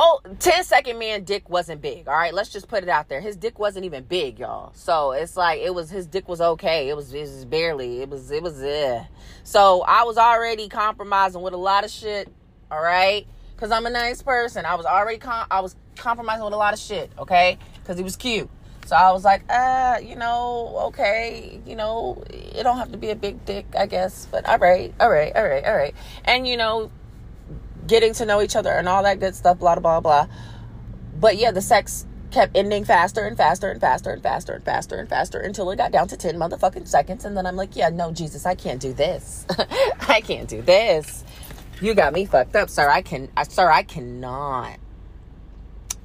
oh 0.00 0.20
10 0.38 0.62
second 0.62 0.98
man 0.98 1.24
dick 1.24 1.50
wasn't 1.50 1.82
big 1.82 2.06
all 2.06 2.14
right? 2.14 2.32
Let's 2.32 2.50
just 2.50 2.68
put 2.68 2.84
it 2.84 2.88
out 2.88 3.08
there. 3.08 3.20
His 3.20 3.36
dick 3.36 3.58
wasn't 3.58 3.84
even 3.84 4.04
big 4.04 4.38
y'all. 4.38 4.72
So 4.74 5.10
it's 5.10 5.36
like 5.36 5.60
it 5.60 5.74
was 5.74 5.90
his 5.90 6.06
dick 6.06 6.28
was 6.28 6.40
okay. 6.40 6.88
It 6.88 6.96
was 6.96 7.12
it 7.12 7.22
was 7.22 7.44
barely 7.44 8.00
it 8.00 8.08
was 8.08 8.30
it 8.30 8.42
was 8.42 8.62
eh. 8.62 9.04
so 9.42 9.82
i 9.82 10.04
was 10.04 10.16
already 10.16 10.68
compromising 10.68 11.42
with 11.42 11.52
a 11.52 11.58
lot 11.58 11.84
of 11.84 11.90
shit 11.90 12.28
all 12.70 12.80
right? 12.80 13.26
Because 13.54 13.72
i'm 13.72 13.86
a 13.86 13.90
nice 13.90 14.22
person. 14.22 14.64
I 14.64 14.76
was 14.76 14.86
already 14.86 15.18
com- 15.18 15.48
i 15.50 15.60
was 15.60 15.74
compromising 15.96 16.44
with 16.44 16.54
a 16.54 16.58
lot 16.58 16.72
of 16.74 16.78
shit 16.78 17.10
okay? 17.18 17.58
Because 17.82 17.98
he 17.98 18.04
was 18.04 18.16
cute. 18.16 18.48
So 18.86 18.96
I 18.96 19.12
was 19.12 19.22
like, 19.22 19.42
uh, 19.50 19.98
you 20.02 20.16
know, 20.16 20.72
okay, 20.86 21.60
you 21.66 21.76
know, 21.76 22.24
it 22.30 22.62
don't 22.62 22.78
have 22.78 22.90
to 22.92 22.96
be 22.96 23.10
a 23.10 23.14
big 23.14 23.44
dick, 23.44 23.66
I 23.78 23.84
guess. 23.84 24.26
But 24.30 24.48
all 24.48 24.56
right, 24.56 24.94
all 24.98 25.10
right, 25.10 25.30
all 25.36 25.46
right, 25.46 25.62
all 25.62 25.76
right. 25.76 25.94
And 26.24 26.48
you 26.48 26.56
know, 26.56 26.90
getting 27.88 28.12
to 28.14 28.26
know 28.26 28.40
each 28.40 28.54
other 28.54 28.70
and 28.70 28.88
all 28.88 29.02
that 29.02 29.18
good 29.18 29.34
stuff, 29.34 29.58
blah 29.58 29.74
blah 29.76 30.00
blah. 30.00 30.28
But 31.18 31.36
yeah, 31.36 31.50
the 31.50 31.60
sex 31.60 32.06
kept 32.30 32.56
ending 32.56 32.84
faster 32.84 33.26
and 33.26 33.36
faster 33.36 33.70
and 33.70 33.80
faster 33.80 34.10
and 34.10 34.22
faster 34.22 34.52
and 34.52 34.64
faster 34.64 34.96
and 34.96 35.08
faster 35.08 35.40
until 35.40 35.70
it 35.70 35.76
got 35.76 35.90
down 35.90 36.06
to 36.08 36.16
10 36.16 36.36
motherfucking 36.36 36.86
seconds. 36.86 37.24
And 37.24 37.34
then 37.36 37.46
I'm 37.46 37.56
like, 37.56 37.74
yeah, 37.74 37.88
no, 37.88 38.12
Jesus, 38.12 38.44
I 38.44 38.54
can't 38.54 38.80
do 38.80 38.92
this. 38.92 39.46
I 40.08 40.20
can't 40.20 40.46
do 40.48 40.60
this. 40.60 41.24
You 41.80 41.94
got 41.94 42.12
me 42.12 42.26
fucked 42.26 42.54
up, 42.54 42.68
sir. 42.68 42.88
I 42.88 43.00
can, 43.00 43.30
I, 43.36 43.44
sir, 43.44 43.70
I 43.70 43.82
cannot– 43.82 44.78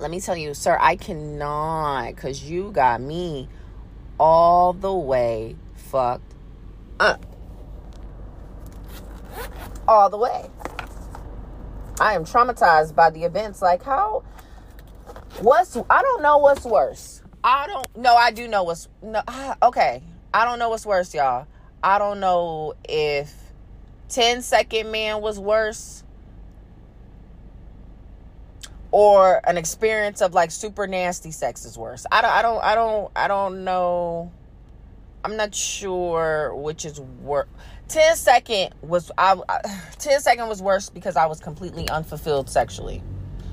let 0.04 0.12
me 0.12 0.20
tell 0.20 0.36
you, 0.36 0.54
sir, 0.54 0.78
I 0.82 0.98
cannot 0.98 2.08
because 2.08 2.44
you 2.44 2.72
got 2.72 3.00
me 3.00 3.48
all 4.20 4.74
the 4.74 4.94
way 4.94 5.56
fucked 5.76 6.34
up. 7.00 7.26
All 9.88 10.10
the 10.10 10.18
way. 10.18 10.50
I 12.00 12.14
am 12.14 12.26
traumatized 12.26 12.96
by 12.96 13.10
the 13.10 13.24
events. 13.24 13.62
Like, 13.62 13.84
how? 13.84 14.24
What's. 15.40 15.78
I 15.90 16.02
don't 16.02 16.22
know 16.22 16.38
what's 16.38 16.66
worse. 16.66 17.22
I 17.44 17.68
don't. 17.68 17.98
No, 17.98 18.16
I 18.16 18.32
do 18.32 18.48
know 18.48 18.64
what's. 18.64 18.88
No, 19.02 19.22
okay. 19.64 20.04
I 20.34 20.46
don't 20.46 20.60
know 20.60 20.70
what's 20.70 20.86
worse, 20.86 21.14
y'all. 21.14 21.48
I 21.84 22.00
don't 22.00 22.20
know 22.20 22.74
if 22.88 23.34
10 24.10 24.42
second 24.42 24.92
man 24.92 25.22
was 25.22 25.40
worse 25.40 26.04
or 28.92 29.42
an 29.46 29.58
experience 29.58 30.22
of 30.22 30.34
like 30.34 30.52
super 30.52 30.88
nasty 30.88 31.32
sex 31.32 31.66
is 31.66 31.78
worse. 31.78 32.06
I 32.12 32.22
don't 32.22 32.32
I 32.32 32.42
don't 32.42 32.64
I 32.64 32.76
don't 32.76 33.12
I 33.16 33.28
don't 33.28 33.64
know. 33.64 34.32
I'm 35.26 35.36
not 35.36 35.54
sure 35.54 36.56
which 36.56 36.86
is 36.86 37.00
worse. 37.00 37.48
10 37.88 38.16
second 38.16 38.74
was 38.82 39.12
I, 39.18 39.40
I 39.50 39.62
10 40.00 40.20
second 40.22 40.48
was 40.48 40.62
worse 40.62 40.90
because 40.90 41.16
I 41.16 41.26
was 41.26 41.40
completely 41.40 41.88
unfulfilled 41.90 42.50
sexually. 42.50 43.04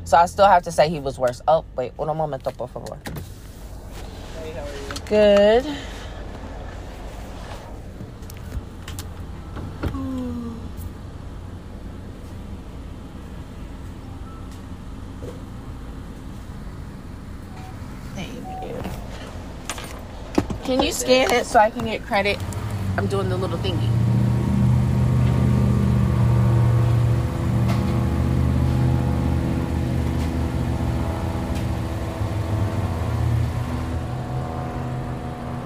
So 0.05 0.17
I 0.17 0.27
still 0.27 0.47
have 0.47 0.63
to 0.65 0.73
say 0.73 0.89
he 0.89 1.01
was 1.01 1.19
worse. 1.19 1.41
Oh, 1.47 1.65
wait, 1.77 1.93
un 1.99 2.17
momento, 2.17 2.51
por 2.51 2.69
favor. 2.69 2.99
Hey, 4.39 4.53
how 4.53 4.63
are 4.65 4.73
you? 4.73 5.65
Good. 5.65 5.77
Can 20.65 20.83
you 20.83 20.93
scan 20.93 21.33
it 21.33 21.47
so 21.47 21.59
I 21.59 21.71
can 21.71 21.85
get 21.85 22.05
credit? 22.05 22.39
I'm 22.97 23.09
doing 23.09 23.29
the 23.29 23.37
little 23.37 23.59
thingy. 23.59 23.89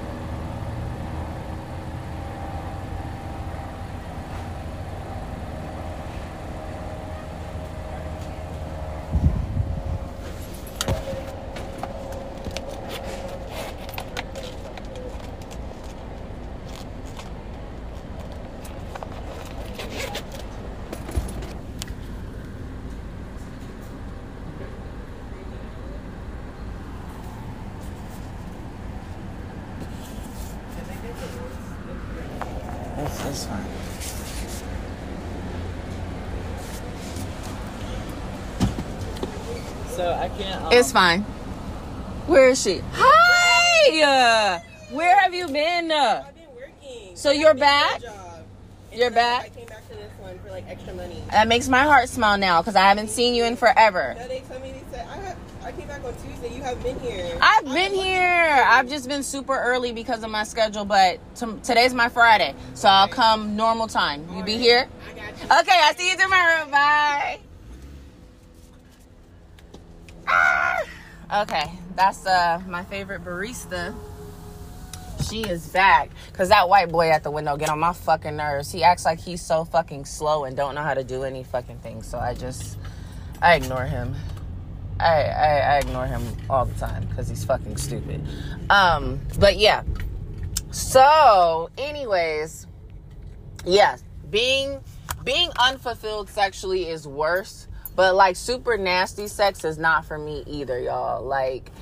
This 32.97 33.25
is 33.27 33.47
fine. 33.47 33.67
So 39.97 40.08
I 40.19 40.29
can't. 40.31 40.65
Um, 40.65 40.73
It's 40.73 40.93
fine. 40.93 41.23
Where 42.27 42.49
is 42.51 42.61
she? 42.63 42.81
Hi! 42.93 44.61
Where 44.91 45.19
have 45.21 45.35
you 45.35 45.47
been? 45.49 45.91
I've 45.93 46.35
been 46.35 46.45
working. 46.55 47.17
So 47.17 47.31
you're 47.31 47.51
I've 47.51 47.57
been 47.57 47.63
at 47.65 47.91
back? 47.91 48.01
my 48.03 48.07
job. 48.09 48.45
And 48.91 49.01
You're 49.01 49.11
back? 49.11 49.45
I 49.45 49.49
came 49.51 49.67
back 49.67 49.89
to 49.89 49.95
this 49.95 50.11
one 50.19 50.39
for 50.41 50.51
like 50.51 50.65
extra 50.69 50.95
money. 50.95 51.23
that 51.31 51.47
makes 51.49 51.69
my 51.69 51.83
heart 51.83 52.09
smile 52.09 52.39
now 52.39 52.61
because 52.63 52.75
I 52.77 52.83
haven't 52.89 53.09
seen 53.09 53.35
you 53.35 53.45
in 53.45 53.57
forever. 53.57 54.15
They 54.29 54.41
tell 54.49 54.59
me 54.61 54.73
they 54.73 54.83
said 54.91 55.07
I 55.09 55.17
have. 55.17 55.37
I 55.65 55.73
came 55.73 55.87
back 55.89 56.03
on 56.05 56.15
Tuesday. 56.25 56.55
You 56.55 56.63
have 56.63 56.83
been 56.83 56.99
here. 57.01 57.39
I've 57.43 57.65
been 57.67 57.93
here. 57.93 58.65
I've 58.67 58.89
just 58.89 59.07
been 59.09 59.23
super 59.23 59.55
early 59.59 59.93
because 59.93 60.23
of 60.23 60.31
my 60.31 60.45
schedule, 60.45 60.87
but 60.87 61.19
t- 61.35 61.47
today's 61.63 61.93
my 61.93 62.09
Friday, 62.09 62.55
so 62.75 62.89
I'll 62.89 63.09
come 63.09 63.55
normal 63.57 63.87
time. 63.87 64.27
You 64.35 64.43
be 64.43 64.57
here? 64.57 64.89
I 65.11 65.13
got 65.15 65.27
you. 65.39 65.61
Okay, 65.73 65.81
I'll 65.83 65.95
see 65.95 66.11
you 66.11 66.17
tomorrow. 66.17 66.67
Bye. 66.71 67.41
Okay, 71.31 71.71
that's 71.95 72.25
uh 72.25 72.63
my 72.67 72.85
favorite 72.85 73.23
barista. 73.23 73.95
She 75.29 75.43
is 75.43 75.69
back 75.69 76.09
because 76.33 76.49
that 76.49 76.71
white 76.71 76.89
boy 76.91 77.11
at 77.11 77.23
the 77.23 77.31
window 77.31 77.55
get 77.59 77.69
on 77.69 77.79
my 77.79 77.93
fucking 77.93 78.35
nerves. 78.35 78.73
He 78.73 78.83
acts 78.83 79.05
like 79.05 79.21
he's 79.21 79.43
so 79.43 79.67
fucking 79.67 80.07
slow 80.07 80.45
and 80.45 80.57
don't 80.57 80.75
know 80.75 80.81
how 80.81 80.95
to 80.95 81.05
do 81.05 81.25
any 81.25 81.45
fucking 81.45 81.81
thing. 81.81 82.03
So 82.03 82.19
I 82.19 82.33
just 82.33 82.79
I 83.43 83.57
ignore 83.57 83.85
him. 83.85 84.15
I 84.99 85.25
I, 85.25 85.59
I 85.59 85.79
ignore 85.81 86.07
him 86.07 86.23
all 86.49 86.65
the 86.65 86.79
time 86.79 87.05
because 87.09 87.29
he's 87.29 87.45
fucking 87.45 87.77
stupid. 87.77 88.27
Um, 88.71 89.21
but 89.39 89.59
yeah. 89.59 89.83
So, 90.71 91.69
anyways, 91.77 92.67
yes, 93.67 94.03
being 94.31 94.81
being 95.25 95.51
unfulfilled 95.59 96.31
sexually 96.31 96.89
is 96.89 97.07
worse, 97.07 97.68
but 97.99 98.15
like 98.15 98.37
super 98.37 98.79
nasty 98.79 99.27
sex 99.27 99.65
is 99.65 99.77
not 99.77 100.05
for 100.05 100.17
me 100.17 100.45
either, 100.47 100.79
y'all. 100.79 101.21
Like 101.25 101.73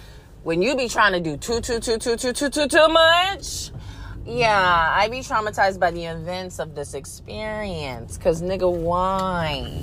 when 0.44 0.62
you 0.62 0.74
be 0.74 0.88
trying 0.88 1.12
to 1.12 1.20
do 1.20 1.36
too 1.36 1.60
too 1.60 1.78
too 1.78 1.98
too 1.98 2.16
too 2.16 2.32
too 2.32 2.48
too 2.48 2.66
too 2.66 2.88
much. 2.88 3.70
Yeah, 4.24 4.94
I 4.96 5.08
be 5.10 5.18
traumatized 5.18 5.78
by 5.78 5.90
the 5.90 6.06
events 6.06 6.58
of 6.58 6.74
this 6.74 6.94
experience. 6.94 8.16
Cause 8.16 8.40
nigga, 8.40 8.72
why? 8.72 9.82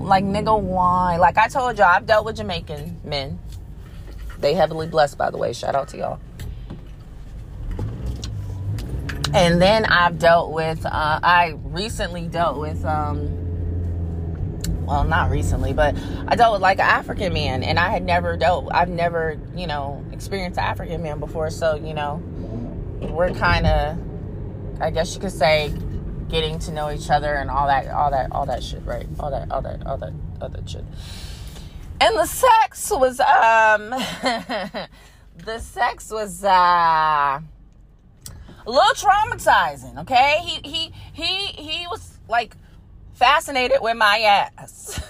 Like 0.00 0.24
nigga, 0.24 0.60
why? 0.60 1.16
Like 1.18 1.38
I 1.38 1.46
told 1.46 1.78
y'all, 1.78 1.86
I've 1.86 2.06
dealt 2.06 2.26
with 2.26 2.38
Jamaican 2.38 3.02
men. 3.04 3.38
They 4.40 4.54
heavily 4.54 4.88
blessed, 4.88 5.16
by 5.16 5.30
the 5.30 5.38
way. 5.38 5.52
Shout 5.52 5.76
out 5.76 5.86
to 5.90 5.96
y'all. 5.96 6.20
And 9.32 9.62
then 9.62 9.84
I've 9.84 10.18
dealt 10.18 10.50
with, 10.50 10.84
uh, 10.84 11.20
I 11.22 11.54
recently 11.62 12.26
dealt 12.26 12.58
with, 12.58 12.84
um, 12.84 13.47
well, 14.88 15.04
not 15.04 15.30
recently, 15.30 15.74
but 15.74 15.94
I 16.26 16.34
dealt 16.34 16.54
with 16.54 16.62
like 16.62 16.78
an 16.78 16.86
African 16.86 17.34
man, 17.34 17.62
and 17.62 17.78
I 17.78 17.90
had 17.90 18.02
never 18.02 18.38
dealt, 18.38 18.68
I've 18.72 18.88
never, 18.88 19.38
you 19.54 19.66
know, 19.66 20.02
experienced 20.12 20.58
an 20.58 20.64
African 20.64 21.02
man 21.02 21.20
before. 21.20 21.50
So, 21.50 21.74
you 21.74 21.92
know, 21.92 22.22
we're 23.12 23.32
kind 23.32 23.66
of, 23.66 23.98
I 24.80 24.90
guess 24.90 25.14
you 25.14 25.20
could 25.20 25.32
say, 25.32 25.74
getting 26.30 26.58
to 26.60 26.72
know 26.72 26.90
each 26.90 27.10
other 27.10 27.34
and 27.34 27.50
all 27.50 27.66
that, 27.66 27.88
all 27.88 28.10
that, 28.10 28.32
all 28.32 28.46
that 28.46 28.62
shit, 28.62 28.82
right? 28.86 29.06
All 29.20 29.30
that, 29.30 29.50
all 29.50 29.60
that, 29.60 29.86
all 29.86 29.98
that, 29.98 30.12
all 30.40 30.48
that 30.48 30.70
shit. 30.70 30.84
And 32.00 32.16
the 32.16 32.26
sex 32.26 32.90
was, 32.90 33.20
um, 33.20 33.90
the 35.44 35.58
sex 35.58 36.10
was, 36.10 36.44
uh, 36.44 37.40
a 38.66 38.70
little 38.70 38.92
traumatizing 38.92 39.98
okay 39.98 40.40
he 40.42 40.68
he 40.68 40.92
he 41.14 41.46
he 41.62 41.86
was 41.86 42.18
like 42.28 42.54
fascinated 43.18 43.78
with 43.80 43.96
my 43.96 44.20
ass 44.20 45.00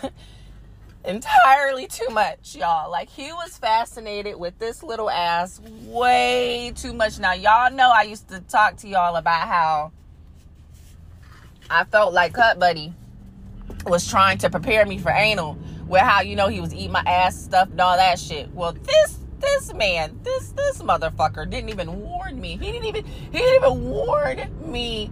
entirely 1.05 1.87
too 1.87 2.09
much 2.09 2.57
y'all 2.57 2.91
like 2.91 3.11
he 3.11 3.31
was 3.35 3.59
fascinated 3.59 4.35
with 4.35 4.59
this 4.59 4.83
little 4.83 5.11
ass 5.11 5.61
way 5.85 6.73
too 6.75 6.95
much 6.95 7.19
now 7.19 7.35
y'all 7.35 7.71
know 7.71 7.93
i 7.95 8.03
used 8.03 8.27
to 8.27 8.41
talk 8.41 8.77
to 8.77 8.89
y'all 8.89 9.17
about 9.17 9.47
how 9.47 9.93
i 11.69 11.85
felt 11.85 12.15
like 12.15 12.33
cut 12.33 12.59
buddy 12.59 12.95
was 13.87 14.09
trying 14.09 14.39
to 14.39 14.49
prepare 14.49 14.87
me 14.87 14.97
for 14.97 15.11
anal 15.11 15.59
with 15.87 16.01
how 16.01 16.23
you 16.23 16.35
know 16.35 16.49
he 16.49 16.63
was 16.63 16.73
eating 16.73 16.93
my 16.93 17.03
ass 17.07 17.39
stuff 17.39 17.69
and 17.71 17.81
all 17.81 17.97
that 17.99 18.19
shit 18.19 18.51
well 18.55 18.73
this 18.73 19.19
this 19.41 19.73
man, 19.75 20.19
this 20.23 20.51
this 20.51 20.83
motherfucker 20.83 21.49
didn't 21.49 21.71
even 21.71 22.01
warn 22.01 22.41
me. 22.41 22.57
He 22.57 22.73
didn't 22.73 22.87
even 22.87 23.05
he 23.05 23.39
didn't 23.39 23.65
even 23.65 23.85
warn 23.85 24.73
me. 24.73 25.11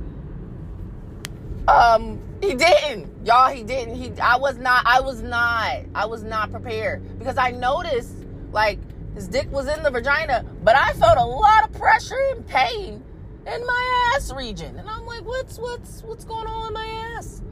Um, 1.69 2.21
he 2.41 2.55
didn't. 2.55 3.27
Y'all, 3.27 3.51
he 3.51 3.63
didn't. 3.63 3.97
He 3.97 4.13
I 4.21 4.37
was 4.37 4.57
not 4.57 4.83
I 4.87 5.01
was 5.01 5.23
not 5.23 5.79
I 5.95 6.07
was 6.07 6.23
not 6.23 6.51
prepared 6.51 7.19
because 7.19 7.39
I 7.39 7.51
noticed 7.51 8.15
like 8.53 8.79
his 9.15 9.27
dick 9.27 9.51
was 9.51 9.67
in 9.67 9.83
the 9.83 9.91
vagina, 9.91 10.45
but 10.63 10.77
I 10.77 10.93
felt 10.93 11.19
a 11.19 11.25
lot 11.25 11.65
of 11.65 11.73
pressure 11.73 12.19
and 12.33 12.47
pain 12.47 13.03
in 13.47 13.67
my 13.67 14.13
ass 14.15 14.33
region. 14.33 14.77
And 14.79 14.89
I'm 14.89 15.07
like, 15.07 15.25
what's 15.25 15.59
what's 15.59 16.03
what's 16.03 16.25
going 16.25 16.47
on 16.47 16.69
in 16.69 16.75
my 16.75 16.87
ass? 17.17 17.43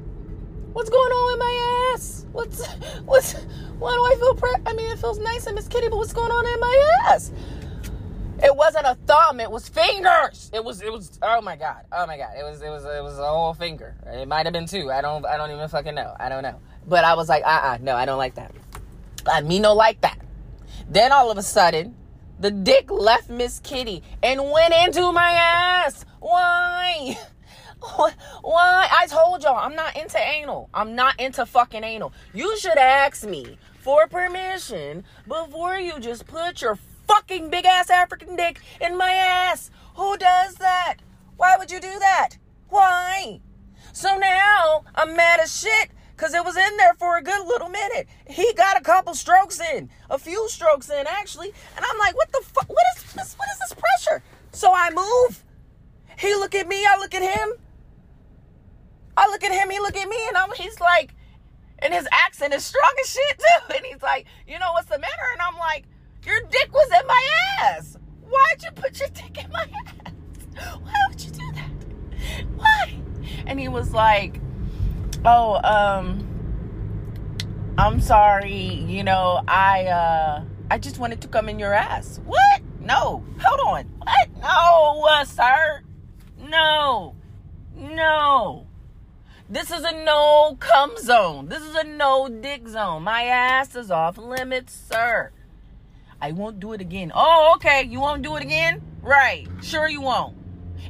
What's 0.73 0.91
going 0.91 1.13
on 1.13 1.33
in 1.33 1.39
my 1.39 1.93
ass? 1.95 2.27
What's 2.33 2.67
what's 3.05 3.35
why 3.79 3.93
do 3.93 4.01
I 4.01 4.15
feel 4.19 4.35
pre- 4.35 4.63
I 4.67 4.75
mean 4.75 4.91
it 4.91 4.99
feels 4.99 5.19
nice 5.19 5.47
and 5.47 5.55
Miss 5.57 5.67
Kitty, 5.67 5.89
but 5.89 5.97
what's 5.97 6.13
going 6.13 6.31
on 6.31 6.47
in 6.47 6.61
my 6.61 6.91
ass? 7.07 7.33
It 8.43 8.55
wasn't 8.55 8.87
a 8.87 8.97
thumb, 9.07 9.41
it 9.41 9.51
was 9.51 9.69
fingers. 9.69 10.51
It 10.53 10.65
was 10.65 10.83
it 10.83 10.93
was 10.93 11.19
oh 11.23 11.41
my 11.41 11.57
god. 11.57 11.85
Oh 11.93 12.07
my 12.07 12.17
god. 12.17 12.31
It 12.39 12.43
was 12.43 12.61
it 12.63 12.69
was 12.69 12.85
it 12.85 13.03
was 13.03 13.19
a 13.19 13.27
whole 13.27 13.55
finger. 13.55 13.95
It 14.07 14.27
might 14.27 14.45
have 14.47 14.53
been 14.53 14.67
two. 14.67 14.91
I 14.91 15.01
don't 15.01 15.25
I 15.25 15.37
don't 15.37 15.51
even 15.51 15.69
fucking 15.69 15.95
know. 15.95 16.15
I 16.19 16.29
don't 16.29 16.43
know. 16.43 16.61
But 16.87 17.05
I 17.05 17.15
was 17.15 17.29
like, 17.29 17.43
uh-uh, 17.45 17.79
no, 17.81 17.95
I 17.97 18.05
don't 18.05 18.19
like 18.19 18.35
that. 18.35 18.53
I 19.27 19.41
me 19.41 19.61
no 19.61 19.75
like 19.75 20.01
that. 20.03 20.19
Then 20.89 21.13
all 21.13 21.31
of 21.31 21.39
a 21.39 21.43
sudden, 21.43 21.95
The 22.39 22.51
dick 22.51 22.91
left 22.91 23.31
Miss 23.31 23.61
Kitty 23.61 24.03
and 24.23 24.51
went 24.51 24.75
into 24.75 25.13
my 25.13 25.31
ass. 25.31 26.05
Why? 26.21 27.17
Why? 28.43 28.89
I 28.91 29.07
told 29.07 29.43
y'all 29.45 29.57
I'm 29.57 29.77
not 29.77 29.97
into 29.97 30.19
anal. 30.19 30.69
I'm 30.75 30.95
not 30.97 31.19
into 31.21 31.47
fucking 31.47 31.85
anal. 31.85 32.13
You 32.33 32.59
should 32.59 32.79
ask 32.79 33.25
me 33.25 33.59
for 33.81 34.09
permission 34.09 35.05
before 35.29 35.77
you 35.79 36.01
just 36.01 36.27
put 36.27 36.61
your 36.61 36.77
fucking 37.15 37.49
big 37.49 37.65
ass 37.65 37.91
African 37.91 38.35
dick 38.35 38.61
in 38.81 38.99
my 38.99 39.13
ass. 39.13 39.71
Who 39.97 40.17
does 40.17 40.57
that? 40.57 40.97
Why 41.37 41.57
would 41.57 41.71
you 41.71 41.81
do 41.81 41.99
that? 42.01 42.31
Why? 42.69 43.41
So 43.93 44.19
now 44.19 44.85
I'm 44.97 45.15
mad 45.15 45.39
as 45.39 45.57
shit 45.57 45.91
because 46.17 46.35
it 46.35 46.45
was 46.45 46.57
in 46.57 46.77
there 46.77 46.95
for 46.95 47.17
a 47.17 47.23
good 47.23 47.47
little 47.47 47.69
minute. 47.69 48.09
He 48.29 48.53
got 48.55 48.77
a 48.77 48.81
couple 48.81 49.15
strokes 49.15 49.61
in, 49.61 49.91
a 50.11 50.19
few 50.19 50.49
strokes 50.49 50.91
in 50.91 51.07
actually, 51.07 51.53
and 51.77 51.85
I'm 51.85 51.99
like, 51.99 52.17
what 52.17 52.33
the 52.33 52.43
fuck? 52.43 52.69
What 52.69 52.85
is 52.97 53.03
this? 53.13 53.35
What 53.35 53.49
is 53.53 53.59
this 53.61 53.79
pressure? 53.79 54.23
So 54.51 54.73
I 54.75 54.91
move. 54.91 55.45
He 56.19 56.35
look 56.35 56.55
at 56.55 56.67
me. 56.67 56.85
I 56.85 56.97
look 56.99 57.15
at 57.15 57.23
him. 57.23 57.55
I 59.17 59.29
look 59.29 59.45
at 59.45 59.53
him. 59.53 59.71
He 59.71 59.79
look 59.79 59.97
at 59.97 60.09
me, 60.09 60.17
and 60.29 60.37
I'm. 60.37 60.51
He's 60.57 60.81
like, 60.81 61.15
and 61.79 61.95
his 61.95 62.09
accent 62.11 62.55
is 62.55 62.65
strong 62.65 62.93
as 63.01 63.11
shit 63.11 63.39
too. 63.39 63.75
And 63.77 63.87
he's 63.87 64.03
like, 64.03 64.27
you 64.49 64.59
know 64.59 64.73
what's 64.73 64.89
the 64.89 64.99
matter? 64.99 65.27
And 65.33 65.41
I'm 65.41 65.57
like, 65.59 65.85
your 66.27 66.41
dick 66.51 66.73
was 66.73 66.89
in 67.01 67.07
my 67.07 67.29
ass. 67.63 67.97
Why'd 68.29 68.63
you 68.63 68.71
put 68.73 68.99
your 68.99 69.09
dick 69.11 69.45
in 69.45 69.51
my 69.51 69.67
ass? 69.87 70.13
Why 70.83 70.93
would 71.09 71.21
you 71.23 71.31
do 71.31 71.53
that? 71.55 71.71
Why? 72.57 73.01
And 73.47 73.61
he 73.61 73.69
was 73.69 73.93
like, 73.93 74.41
oh, 75.25 75.61
um, 75.63 76.35
I'm 77.77 78.01
sorry, 78.01 78.85
you 78.87 79.03
know, 79.03 79.43
I 79.49 79.87
uh 79.87 80.45
I 80.71 80.79
just 80.79 80.99
wanted 80.99 81.21
to 81.23 81.29
come 81.29 81.49
in 81.49 81.59
your 81.59 81.75
ass. 81.75 82.21
What? 82.25 82.63
No. 82.81 83.25
Hold 83.43 83.61
on. 83.67 83.85
What? 83.99 84.29
No, 84.41 85.07
uh, 85.09 85.25
sir. 85.25 85.83
No. 86.39 87.15
No. 87.77 88.67
This 89.49 89.71
is 89.71 89.85
a 89.85 89.93
no 90.05 90.57
come 90.59 90.97
zone. 90.99 91.49
This 91.49 91.63
is 91.63 91.75
a 91.75 91.85
no 91.85 92.29
dick 92.29 92.67
zone. 92.67 93.03
My 93.03 93.25
ass 93.25 93.77
is 93.77 93.91
off 93.91 94.17
limits, 94.17 94.73
sir. 94.73 95.33
I 96.25 96.33
won't 96.33 96.59
do 96.59 96.73
it 96.73 96.81
again. 96.81 97.13
Oh, 97.15 97.53
okay. 97.57 97.83
You 97.83 98.01
won't 98.01 98.23
do 98.23 98.37
it 98.37 98.43
again? 98.43 98.81
Right. 99.03 99.47
Sure 99.63 99.87
you 99.87 100.01
won't. 100.01 100.35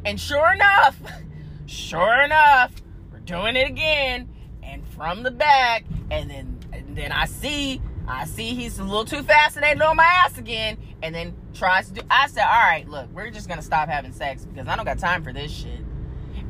And 0.04 0.20
sure 0.20 0.52
enough, 0.52 0.96
sure 1.66 2.22
enough, 2.22 2.70
we're 3.10 3.18
doing 3.18 3.56
it 3.56 3.66
again. 3.66 4.28
And 4.62 4.86
from 4.86 5.24
the 5.24 5.32
back, 5.32 5.86
and 6.08 6.30
then 6.30 6.60
and 6.72 6.96
then 6.96 7.10
I 7.10 7.24
see, 7.24 7.82
I 8.06 8.26
see 8.26 8.54
he's 8.54 8.78
a 8.78 8.84
little 8.84 9.04
too 9.04 9.24
fascinated 9.24 9.82
on 9.82 9.96
my 9.96 10.04
ass 10.04 10.38
again, 10.38 10.78
and 11.02 11.12
then 11.12 11.34
tries 11.52 11.88
to 11.88 11.94
do. 11.94 12.02
I 12.08 12.28
said, 12.28 12.44
all 12.44 12.70
right, 12.70 12.88
look, 12.88 13.10
we're 13.12 13.30
just 13.30 13.48
gonna 13.48 13.60
stop 13.60 13.88
having 13.88 14.12
sex 14.12 14.44
because 14.44 14.68
I 14.68 14.76
don't 14.76 14.84
got 14.84 15.00
time 15.00 15.24
for 15.24 15.32
this 15.32 15.50
shit. 15.50 15.80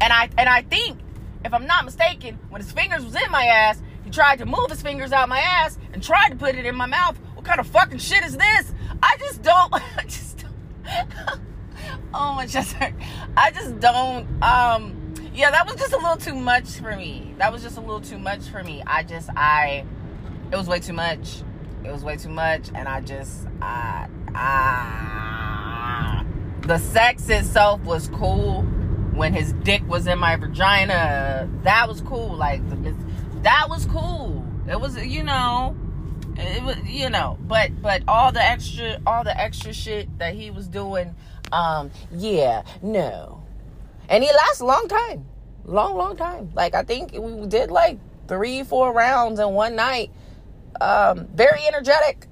And 0.02 0.12
I 0.12 0.28
and 0.36 0.46
I 0.46 0.60
think, 0.60 0.98
if 1.42 1.54
I'm 1.54 1.66
not 1.66 1.86
mistaken, 1.86 2.38
when 2.50 2.60
his 2.60 2.70
fingers 2.70 3.02
was 3.02 3.14
in 3.14 3.30
my 3.30 3.46
ass, 3.46 3.80
he 4.04 4.10
tried 4.10 4.40
to 4.40 4.44
move 4.44 4.68
his 4.68 4.82
fingers 4.82 5.10
out 5.10 5.30
my 5.30 5.40
ass 5.40 5.78
and 5.94 6.02
tried 6.02 6.28
to 6.28 6.36
put 6.36 6.54
it 6.54 6.66
in 6.66 6.76
my 6.76 6.84
mouth. 6.84 7.18
What 7.34 7.46
kind 7.46 7.60
of 7.60 7.66
fucking 7.66 7.98
shit 7.98 8.24
is 8.24 8.36
this? 8.36 8.73
I 9.04 9.16
just 9.18 9.42
don't. 9.42 9.74
I 9.98 10.02
just 10.04 10.38
don't. 10.38 11.08
oh 12.14 12.34
my 12.34 12.46
chest 12.46 12.72
hurt. 12.72 12.94
I 13.36 13.50
just 13.50 13.78
don't. 13.80 14.26
Um 14.42 15.04
yeah, 15.34 15.50
that 15.50 15.66
was 15.66 15.74
just 15.74 15.92
a 15.92 15.96
little 15.96 16.16
too 16.16 16.36
much 16.36 16.78
for 16.78 16.94
me. 16.96 17.34
That 17.38 17.52
was 17.52 17.62
just 17.62 17.76
a 17.76 17.80
little 17.80 18.00
too 18.00 18.18
much 18.18 18.44
for 18.48 18.62
me. 18.62 18.84
I 18.86 19.02
just, 19.02 19.28
I, 19.34 19.84
it 20.52 20.56
was 20.56 20.68
way 20.68 20.78
too 20.78 20.92
much. 20.92 21.42
It 21.82 21.90
was 21.90 22.04
way 22.04 22.16
too 22.16 22.28
much, 22.28 22.70
and 22.72 22.86
I 22.86 23.00
just, 23.00 23.48
I, 23.60 24.06
I, 24.32 26.24
the 26.60 26.78
sex 26.78 27.28
itself 27.28 27.80
was 27.82 28.08
cool 28.08 28.62
when 29.12 29.34
his 29.34 29.52
dick 29.64 29.82
was 29.88 30.06
in 30.06 30.20
my 30.20 30.36
vagina. 30.36 31.50
That 31.64 31.88
was 31.88 32.00
cool. 32.00 32.36
Like, 32.36 32.62
that 33.42 33.68
was 33.68 33.86
cool. 33.86 34.46
It 34.68 34.80
was, 34.80 34.96
you 35.04 35.24
know, 35.24 35.76
it 36.36 36.62
was, 36.62 36.76
you 36.86 37.10
know, 37.10 37.38
but, 37.42 37.80
but 37.82 38.02
all 38.08 38.32
the 38.32 38.42
extra, 38.42 38.98
all 39.06 39.24
the 39.24 39.38
extra 39.38 39.72
shit 39.72 40.18
that 40.18 40.34
he 40.34 40.50
was 40.50 40.66
doing, 40.66 41.14
um, 41.52 41.90
yeah, 42.12 42.62
no. 42.82 43.42
And 44.08 44.22
he 44.22 44.30
lasts 44.30 44.60
a 44.60 44.66
long 44.66 44.88
time 44.88 45.26
long 45.64 45.96
long 45.96 46.16
time. 46.16 46.50
Like 46.54 46.74
i 46.74 46.82
think 46.82 47.12
we 47.12 47.46
did 47.46 47.70
like 47.70 47.98
three 48.28 48.62
four 48.62 48.92
rounds 48.92 49.40
in 49.40 49.50
one 49.50 49.76
night. 49.76 50.10
Um 50.80 51.26
very 51.34 51.60
energetic. 51.66 52.26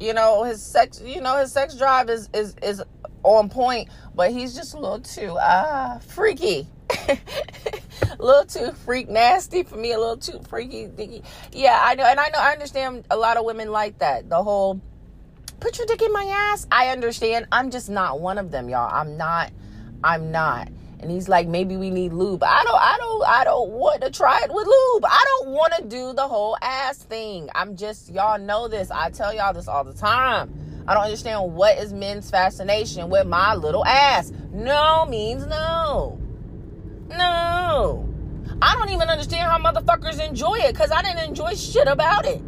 You 0.00 0.14
know 0.14 0.44
his 0.44 0.62
sex 0.62 1.00
you 1.04 1.20
know 1.20 1.36
his 1.36 1.52
sex 1.52 1.74
drive 1.74 2.10
is 2.10 2.28
is 2.32 2.56
is 2.62 2.82
on 3.22 3.48
point 3.48 3.88
but 4.16 4.32
he's 4.32 4.52
just 4.56 4.74
a 4.74 4.78
little 4.78 4.98
too 4.98 5.36
uh 5.36 6.00
freaky 6.00 6.66
a 8.18 8.22
little 8.22 8.44
too 8.44 8.72
freak 8.84 9.08
nasty 9.08 9.62
for 9.62 9.76
me 9.76 9.92
a 9.92 9.98
little 9.98 10.16
too 10.16 10.40
freaky 10.48 11.22
yeah 11.52 11.80
i 11.82 11.94
know 11.94 12.04
and 12.04 12.20
i 12.20 12.28
know 12.28 12.38
i 12.38 12.52
understand 12.52 13.04
a 13.10 13.16
lot 13.16 13.36
of 13.36 13.44
women 13.44 13.70
like 13.70 13.98
that 13.98 14.28
the 14.28 14.42
whole 14.42 14.80
put 15.60 15.78
your 15.78 15.86
dick 15.86 16.02
in 16.02 16.12
my 16.12 16.24
ass 16.24 16.66
i 16.70 16.88
understand 16.88 17.46
i'm 17.52 17.70
just 17.70 17.88
not 17.88 18.20
one 18.20 18.38
of 18.38 18.50
them 18.50 18.68
y'all 18.68 18.90
i'm 18.92 19.16
not 19.16 19.52
I'm 20.04 20.30
not. 20.30 20.68
And 21.00 21.10
he's 21.10 21.28
like, 21.28 21.48
maybe 21.48 21.76
we 21.76 21.90
need 21.90 22.12
lube. 22.12 22.44
I 22.44 22.62
don't, 22.64 22.80
I 22.80 22.96
don't, 22.98 23.26
I 23.26 23.44
don't 23.44 23.70
want 23.70 24.02
to 24.02 24.10
try 24.10 24.40
it 24.44 24.52
with 24.52 24.66
lube. 24.66 25.04
I 25.04 25.24
don't 25.26 25.50
want 25.50 25.72
to 25.78 25.84
do 25.84 26.12
the 26.12 26.28
whole 26.28 26.56
ass 26.62 26.98
thing. 26.98 27.48
I'm 27.54 27.76
just, 27.76 28.08
y'all 28.12 28.38
know 28.38 28.68
this. 28.68 28.90
I 28.90 29.10
tell 29.10 29.34
y'all 29.34 29.52
this 29.52 29.66
all 29.66 29.82
the 29.82 29.92
time. 29.92 30.84
I 30.86 30.94
don't 30.94 31.04
understand 31.04 31.54
what 31.54 31.76
is 31.78 31.92
men's 31.92 32.30
fascination 32.30 33.08
with 33.08 33.26
my 33.26 33.54
little 33.54 33.84
ass. 33.84 34.32
No 34.52 35.04
means 35.06 35.44
no. 35.46 36.21
No. 37.16 38.08
I 38.60 38.74
don't 38.76 38.90
even 38.90 39.08
understand 39.08 39.42
how 39.42 39.58
motherfuckers 39.58 40.24
enjoy 40.24 40.54
it 40.54 40.72
because 40.72 40.90
I 40.90 41.02
didn't 41.02 41.28
enjoy 41.28 41.54
shit 41.54 41.88
about 41.88 42.26
it. 42.26 42.42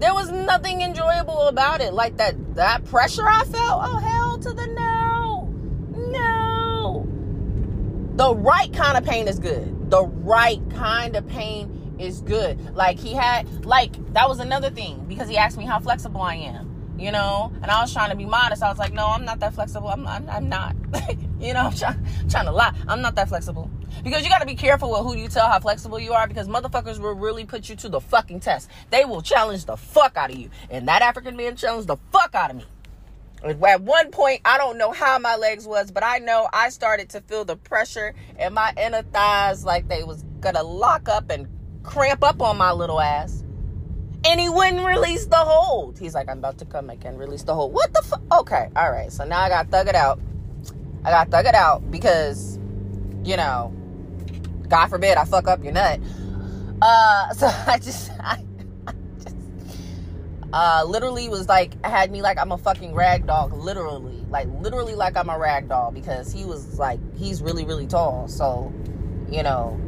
There 0.00 0.14
was 0.14 0.30
nothing 0.30 0.82
enjoyable 0.82 1.48
about 1.48 1.80
it. 1.80 1.92
Like 1.92 2.16
that 2.18 2.54
that 2.54 2.84
pressure 2.84 3.26
I 3.28 3.44
felt. 3.44 3.82
Oh 3.84 3.96
hell 3.96 4.38
to 4.38 4.52
the 4.52 4.66
no. 4.66 5.48
No. 6.10 7.06
The 8.14 8.34
right 8.34 8.72
kind 8.72 8.96
of 8.96 9.04
pain 9.04 9.26
is 9.28 9.38
good. 9.38 9.90
The 9.90 10.04
right 10.06 10.60
kind 10.70 11.16
of 11.16 11.26
pain 11.26 11.96
is 11.98 12.20
good. 12.20 12.74
Like 12.74 12.98
he 12.98 13.12
had, 13.14 13.64
like 13.64 13.92
that 14.12 14.28
was 14.28 14.38
another 14.38 14.70
thing 14.70 15.04
because 15.08 15.28
he 15.28 15.36
asked 15.36 15.58
me 15.58 15.64
how 15.64 15.80
flexible 15.80 16.20
I 16.20 16.34
am, 16.36 16.67
you 16.98 17.12
know, 17.12 17.52
and 17.62 17.70
I 17.70 17.80
was 17.80 17.92
trying 17.92 18.10
to 18.10 18.16
be 18.16 18.24
modest. 18.24 18.62
I 18.62 18.68
was 18.68 18.78
like, 18.78 18.92
no, 18.92 19.06
I'm 19.06 19.24
not 19.24 19.38
that 19.40 19.54
flexible. 19.54 19.88
I'm, 19.88 20.06
I'm, 20.06 20.28
I'm 20.28 20.48
not. 20.48 20.74
you 21.40 21.54
know, 21.54 21.66
I'm 21.66 21.74
trying, 21.74 22.04
trying 22.28 22.46
to 22.46 22.52
lie. 22.52 22.74
I'm 22.88 23.00
not 23.00 23.14
that 23.14 23.28
flexible 23.28 23.70
because 24.02 24.24
you 24.24 24.28
got 24.28 24.40
to 24.40 24.46
be 24.46 24.54
careful 24.54 24.90
with 24.90 25.02
who 25.02 25.16
you 25.16 25.28
tell 25.28 25.46
how 25.46 25.60
flexible 25.60 26.00
you 26.00 26.12
are 26.12 26.26
because 26.26 26.48
motherfuckers 26.48 26.98
will 26.98 27.14
really 27.14 27.44
put 27.44 27.68
you 27.68 27.76
to 27.76 27.88
the 27.88 28.00
fucking 28.00 28.40
test. 28.40 28.68
They 28.90 29.04
will 29.04 29.22
challenge 29.22 29.64
the 29.64 29.76
fuck 29.76 30.16
out 30.16 30.30
of 30.30 30.36
you, 30.36 30.50
and 30.70 30.88
that 30.88 31.02
African 31.02 31.36
man 31.36 31.56
challenged 31.56 31.88
the 31.88 31.96
fuck 32.12 32.34
out 32.34 32.50
of 32.50 32.56
me. 32.56 32.64
At 33.44 33.82
one 33.82 34.10
point, 34.10 34.40
I 34.44 34.58
don't 34.58 34.78
know 34.78 34.90
how 34.90 35.16
my 35.20 35.36
legs 35.36 35.64
was, 35.64 35.92
but 35.92 36.02
I 36.02 36.18
know 36.18 36.48
I 36.52 36.70
started 36.70 37.10
to 37.10 37.20
feel 37.20 37.44
the 37.44 37.56
pressure 37.56 38.14
in 38.36 38.52
my 38.52 38.72
inner 38.76 39.02
thighs 39.02 39.64
like 39.64 39.86
they 39.86 40.02
was 40.02 40.24
gonna 40.40 40.64
lock 40.64 41.08
up 41.08 41.30
and 41.30 41.46
cramp 41.84 42.24
up 42.24 42.42
on 42.42 42.56
my 42.56 42.72
little 42.72 43.00
ass. 43.00 43.44
And 44.24 44.40
he 44.40 44.48
wouldn't 44.48 44.84
release 44.84 45.26
the 45.26 45.36
hold. 45.36 45.98
He's 45.98 46.14
like, 46.14 46.28
I'm 46.28 46.38
about 46.38 46.58
to 46.58 46.64
come. 46.64 46.90
I 46.90 46.96
can 46.96 47.16
release 47.16 47.44
the 47.44 47.54
hold. 47.54 47.72
What 47.72 47.92
the 47.94 48.02
fuck? 48.02 48.20
Okay, 48.32 48.68
all 48.74 48.90
right. 48.90 49.12
So 49.12 49.24
now 49.24 49.40
I 49.40 49.48
got 49.48 49.70
thug 49.70 49.88
it 49.88 49.94
out. 49.94 50.20
I 51.04 51.10
got 51.10 51.30
thug 51.30 51.46
it 51.46 51.54
out 51.54 51.88
because, 51.90 52.58
you 53.24 53.36
know, 53.36 53.72
God 54.68 54.88
forbid 54.88 55.16
I 55.16 55.24
fuck 55.24 55.46
up 55.46 55.62
your 55.62 55.72
nut. 55.72 56.00
Uh, 56.82 57.32
so 57.34 57.46
I 57.46 57.78
just, 57.78 58.10
I, 58.20 58.44
I 58.86 58.92
just, 59.22 59.36
uh 60.52 60.84
literally 60.86 61.28
was 61.28 61.48
like 61.48 61.84
had 61.84 62.10
me 62.10 62.22
like 62.22 62.38
I'm 62.38 62.52
a 62.52 62.58
fucking 62.58 62.94
rag 62.94 63.26
dog 63.26 63.52
literally 63.52 64.24
like 64.30 64.48
literally 64.60 64.94
like 64.94 65.16
I'm 65.16 65.28
a 65.28 65.38
rag 65.38 65.68
doll 65.68 65.90
because 65.90 66.32
he 66.32 66.44
was 66.46 66.78
like 66.78 67.00
he's 67.16 67.42
really 67.42 67.66
really 67.66 67.86
tall 67.86 68.28
so 68.28 68.72
you 69.30 69.42
know 69.42 69.78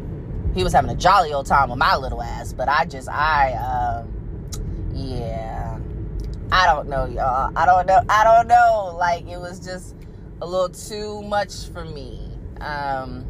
he 0.54 0.62
was 0.62 0.72
having 0.74 0.90
a 0.90 0.94
jolly 0.94 1.32
old 1.32 1.46
time 1.46 1.70
with 1.70 1.78
my 1.78 1.96
little 1.96 2.20
ass 2.20 2.52
but 2.52 2.68
I 2.68 2.84
just 2.84 3.08
I 3.08 3.52
um 3.54 4.19
yeah 5.00 5.78
I 6.52 6.66
don't 6.66 6.88
know 6.88 7.06
y'all 7.06 7.52
I 7.56 7.66
don't 7.66 7.86
know 7.86 8.00
I 8.08 8.24
don't 8.24 8.48
know 8.48 8.96
like 8.98 9.26
it 9.26 9.38
was 9.38 9.60
just 9.60 9.94
a 10.42 10.46
little 10.46 10.68
too 10.68 11.22
much 11.22 11.68
for 11.72 11.84
me 11.84 12.28
um 12.60 13.24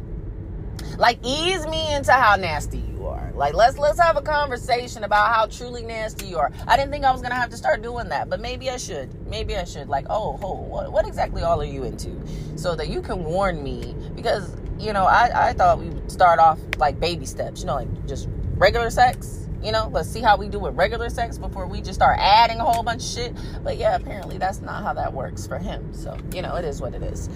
like 0.97 1.19
ease 1.23 1.65
me 1.67 1.93
into 1.93 2.11
how 2.11 2.35
nasty 2.35 2.77
you 2.77 3.07
are. 3.07 3.31
Like 3.35 3.53
let's 3.53 3.77
let's 3.77 3.99
have 3.99 4.17
a 4.17 4.21
conversation 4.21 5.03
about 5.03 5.33
how 5.33 5.47
truly 5.47 5.83
nasty 5.83 6.27
you 6.27 6.37
are. 6.37 6.51
I 6.67 6.77
didn't 6.77 6.91
think 6.91 7.05
I 7.05 7.11
was 7.11 7.21
gonna 7.21 7.35
have 7.35 7.49
to 7.49 7.57
start 7.57 7.81
doing 7.81 8.09
that, 8.09 8.29
but 8.29 8.39
maybe 8.39 8.69
I 8.69 8.77
should. 8.77 9.09
Maybe 9.27 9.55
I 9.55 9.63
should. 9.63 9.89
Like, 9.89 10.05
oh, 10.09 10.39
oh 10.43 10.53
what, 10.55 10.91
what 10.91 11.07
exactly 11.07 11.43
all 11.43 11.61
are 11.61 11.65
you 11.65 11.83
into? 11.83 12.15
So 12.55 12.75
that 12.75 12.89
you 12.89 13.01
can 13.01 13.23
warn 13.23 13.63
me 13.63 13.95
because 14.15 14.55
you 14.79 14.93
know 14.93 15.05
I 15.05 15.49
I 15.49 15.53
thought 15.53 15.79
we 15.79 15.89
would 15.89 16.11
start 16.11 16.39
off 16.39 16.59
like 16.77 16.99
baby 16.99 17.25
steps. 17.25 17.61
You 17.61 17.67
know, 17.67 17.75
like 17.75 18.07
just 18.07 18.27
regular 18.55 18.89
sex, 18.89 19.40
You 19.63 19.71
know, 19.71 19.89
let's 19.91 20.09
see 20.09 20.21
how 20.21 20.37
we 20.37 20.47
do 20.47 20.59
with 20.59 20.75
regular 20.75 21.09
sex 21.09 21.37
before 21.37 21.67
we 21.67 21.81
just 21.81 21.95
start 21.95 22.17
adding 22.19 22.57
a 22.57 22.63
whole 22.63 22.83
bunch 22.83 23.03
of 23.03 23.09
shit. 23.09 23.35
But 23.63 23.77
yeah, 23.77 23.95
apparently 23.95 24.37
that's 24.37 24.61
not 24.61 24.83
how 24.83 24.93
that 24.93 25.13
works 25.13 25.45
for 25.45 25.59
him. 25.59 25.93
So, 25.93 26.17
you 26.33 26.41
know, 26.41 26.55
it 26.55 26.65
is 26.65 26.81
what 26.81 26.95
it 26.95 27.03
is. 27.03 27.29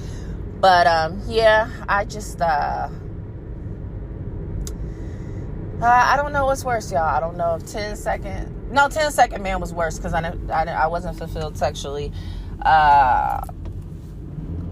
But 0.59 0.87
um, 0.87 1.21
yeah, 1.27 1.69
I 1.87 2.05
just 2.05 2.41
uh, 2.41 2.89
uh, 5.81 5.85
I 5.85 6.15
don't 6.15 6.31
know 6.31 6.45
what's 6.45 6.63
worse, 6.63 6.91
y'all. 6.91 7.03
I 7.03 7.19
don't 7.19 7.35
know 7.35 7.55
if 7.55 7.65
10 7.65 7.97
second, 7.97 8.71
no, 8.71 8.87
10 8.87 9.11
second 9.11 9.43
man 9.43 9.59
was 9.59 9.73
worse 9.73 9.97
because 9.97 10.13
I, 10.13 10.33
I, 10.49 10.63
I 10.63 10.87
wasn't 10.87 11.17
fulfilled 11.17 11.57
sexually. 11.57 12.13
Uh, 12.61 13.41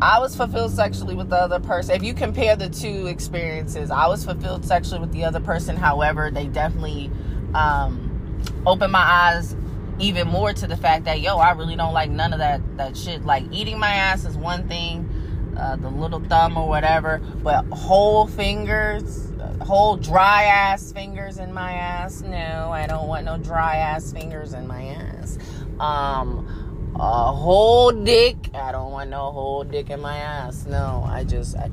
I 0.02 0.20
was 0.20 0.36
fulfilled 0.36 0.72
sexually 0.72 1.14
with 1.14 1.30
the 1.30 1.36
other 1.36 1.60
person. 1.60 1.96
If 1.96 2.04
you 2.04 2.14
compare 2.14 2.56
the 2.56 2.70
two 2.70 3.08
experiences, 3.08 3.92
I 3.92 4.08
was 4.08 4.24
fulfilled 4.24 4.66
sexually 4.66 5.02
with 5.02 5.12
the 5.12 5.26
other 5.26 5.42
person. 5.42 5.76
However, 5.76 6.32
they 6.32 6.48
definitely 6.48 7.12
um, 7.54 8.42
opened 8.66 8.92
my 8.92 9.00
eyes 9.00 9.56
even 10.00 10.28
more 10.28 10.54
to 10.54 10.68
the 10.68 10.78
fact 10.78 11.06
that 11.06 11.22
yo, 11.22 11.38
I 11.38 11.52
really 11.52 11.76
don't 11.76 11.94
like 11.94 12.10
none 12.10 12.34
of 12.34 12.40
that 12.40 12.62
that 12.78 12.98
shit. 12.98 13.26
Like 13.26 13.44
eating 13.52 13.80
my 13.80 13.90
ass 13.90 14.26
is 14.26 14.38
one 14.38 14.68
thing, 14.68 15.10
uh, 15.58 15.76
the 15.76 15.90
little 15.90 16.20
thumb 16.20 16.58
or 16.58 16.68
whatever, 16.68 17.20
but 17.44 17.66
whole 17.66 18.28
fingers, 18.28 19.32
whole 19.62 19.98
dry 19.98 20.44
ass 20.44 20.92
fingers 20.92 21.38
in 21.38 21.54
my 21.54 21.74
ass. 21.74 22.22
No, 22.22 22.72
I 22.72 22.88
don't 22.88 23.08
want 23.08 23.26
no 23.26 23.38
dry 23.38 23.78
ass 23.78 24.12
fingers 24.12 24.54
in 24.54 24.68
my 24.68 24.84
ass. 24.86 25.38
Um, 25.80 26.94
a 26.96 27.32
whole 27.32 27.92
dick. 27.92 28.36
I 28.54 28.72
don't 28.72 28.92
want 28.92 29.10
no 29.10 29.32
whole 29.32 29.64
dick 29.64 29.90
in 29.90 30.00
my 30.00 30.18
ass. 30.18 30.66
No, 30.66 31.04
I 31.08 31.24
just, 31.24 31.56
I, 31.58 31.70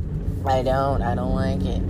I 0.46 0.62
don't. 0.62 1.02
I 1.02 1.14
don't 1.14 1.34
like 1.34 1.62
it. 1.62 1.82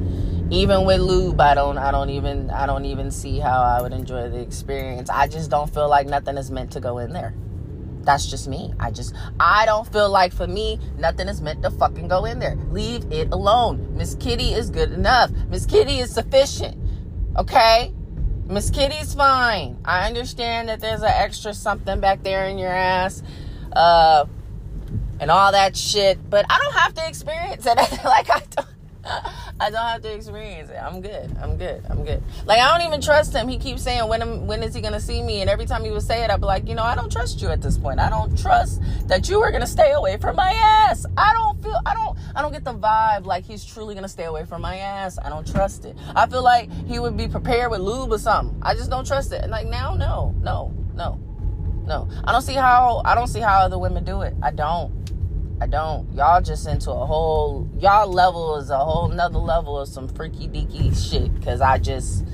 Even 0.50 0.84
with 0.84 1.00
lube, 1.00 1.40
I 1.40 1.54
don't. 1.54 1.78
I 1.78 1.90
don't 1.90 2.10
even. 2.10 2.50
I 2.50 2.66
don't 2.66 2.84
even 2.84 3.10
see 3.10 3.38
how 3.38 3.60
I 3.60 3.80
would 3.80 3.92
enjoy 3.92 4.28
the 4.28 4.40
experience. 4.40 5.08
I 5.08 5.28
just 5.28 5.50
don't 5.50 5.72
feel 5.72 5.88
like 5.88 6.06
nothing 6.06 6.36
is 6.36 6.50
meant 6.50 6.72
to 6.72 6.80
go 6.80 6.98
in 6.98 7.12
there. 7.12 7.34
That's 8.02 8.26
just 8.26 8.48
me. 8.48 8.72
I 8.80 8.90
just, 8.90 9.14
I 9.38 9.66
don't 9.66 9.90
feel 9.92 10.08
like 10.08 10.32
for 10.32 10.46
me, 10.46 10.78
nothing 10.98 11.28
is 11.28 11.40
meant 11.40 11.62
to 11.62 11.70
fucking 11.70 12.08
go 12.08 12.24
in 12.24 12.38
there. 12.38 12.56
Leave 12.70 13.10
it 13.12 13.30
alone. 13.30 13.94
Miss 13.96 14.14
Kitty 14.14 14.52
is 14.52 14.70
good 14.70 14.92
enough. 14.92 15.30
Miss 15.48 15.66
Kitty 15.66 15.98
is 15.98 16.12
sufficient. 16.12 16.76
Okay? 17.36 17.92
Miss 18.46 18.70
Kitty's 18.70 19.14
fine. 19.14 19.78
I 19.84 20.06
understand 20.06 20.68
that 20.68 20.80
there's 20.80 21.02
an 21.02 21.12
extra 21.14 21.54
something 21.54 22.00
back 22.00 22.22
there 22.22 22.46
in 22.46 22.58
your 22.58 22.70
ass, 22.72 23.22
uh, 23.72 24.24
and 25.20 25.30
all 25.30 25.52
that 25.52 25.76
shit, 25.76 26.18
but 26.28 26.46
I 26.48 26.58
don't 26.58 26.74
have 26.74 26.94
to 26.94 27.06
experience 27.06 27.66
it. 27.66 27.76
like 28.04 28.30
I 28.30 28.42
don't. 28.50 28.69
I 29.60 29.70
don't 29.70 29.86
have 29.86 30.02
to 30.02 30.12
experience 30.12 30.70
it. 30.70 30.76
I'm 30.76 31.00
good. 31.00 31.36
I'm 31.40 31.56
good. 31.56 31.82
I'm 31.88 32.04
good. 32.04 32.22
Like 32.44 32.60
I 32.60 32.76
don't 32.76 32.86
even 32.86 33.00
trust 33.00 33.34
him. 33.34 33.48
He 33.48 33.58
keeps 33.58 33.82
saying 33.82 34.06
when 34.08 34.20
am, 34.22 34.46
when 34.46 34.62
is 34.62 34.74
he 34.74 34.80
gonna 34.80 35.00
see 35.00 35.22
me? 35.22 35.40
And 35.40 35.48
every 35.48 35.66
time 35.66 35.84
he 35.84 35.90
would 35.90 36.02
say 36.02 36.22
it, 36.22 36.30
I'd 36.30 36.40
be 36.40 36.46
like, 36.46 36.68
you 36.68 36.74
know, 36.74 36.82
I 36.82 36.94
don't 36.94 37.10
trust 37.10 37.40
you 37.40 37.48
at 37.48 37.62
this 37.62 37.78
point. 37.78 37.98
I 37.98 38.10
don't 38.10 38.36
trust 38.38 38.80
that 39.06 39.28
you 39.28 39.40
are 39.40 39.50
gonna 39.50 39.66
stay 39.66 39.92
away 39.92 40.18
from 40.18 40.36
my 40.36 40.52
ass. 40.52 41.06
I 41.16 41.32
don't 41.32 41.62
feel. 41.62 41.80
I 41.86 41.94
don't. 41.94 42.18
I 42.34 42.42
don't 42.42 42.52
get 42.52 42.64
the 42.64 42.74
vibe 42.74 43.24
like 43.24 43.44
he's 43.44 43.64
truly 43.64 43.94
gonna 43.94 44.08
stay 44.08 44.24
away 44.24 44.44
from 44.44 44.62
my 44.62 44.76
ass. 44.76 45.18
I 45.22 45.28
don't 45.28 45.50
trust 45.50 45.84
it. 45.84 45.96
I 46.14 46.26
feel 46.26 46.42
like 46.42 46.70
he 46.86 46.98
would 46.98 47.16
be 47.16 47.28
prepared 47.28 47.70
with 47.70 47.80
lube 47.80 48.12
or 48.12 48.18
something. 48.18 48.58
I 48.62 48.74
just 48.74 48.90
don't 48.90 49.06
trust 49.06 49.32
it. 49.32 49.42
And 49.42 49.50
like 49.50 49.66
now, 49.66 49.94
no, 49.94 50.34
no, 50.42 50.74
no, 50.94 51.18
no. 51.86 52.08
I 52.24 52.32
don't 52.32 52.42
see 52.42 52.54
how. 52.54 53.02
I 53.04 53.14
don't 53.14 53.28
see 53.28 53.40
how 53.40 53.60
other 53.60 53.78
women 53.78 54.04
do 54.04 54.22
it. 54.22 54.34
I 54.42 54.50
don't. 54.50 54.92
I 55.60 55.66
don't. 55.66 56.10
Y'all 56.14 56.40
just 56.40 56.66
into 56.66 56.90
a 56.90 57.06
whole 57.06 57.68
y'all 57.78 58.08
level 58.10 58.56
is 58.56 58.70
a 58.70 58.78
whole 58.78 59.08
nother 59.08 59.38
level 59.38 59.78
of 59.78 59.88
some 59.88 60.08
freaky 60.08 60.48
deaky 60.48 60.96
shit. 60.96 61.30
Cause 61.44 61.60
I 61.60 61.78
just 61.78 62.24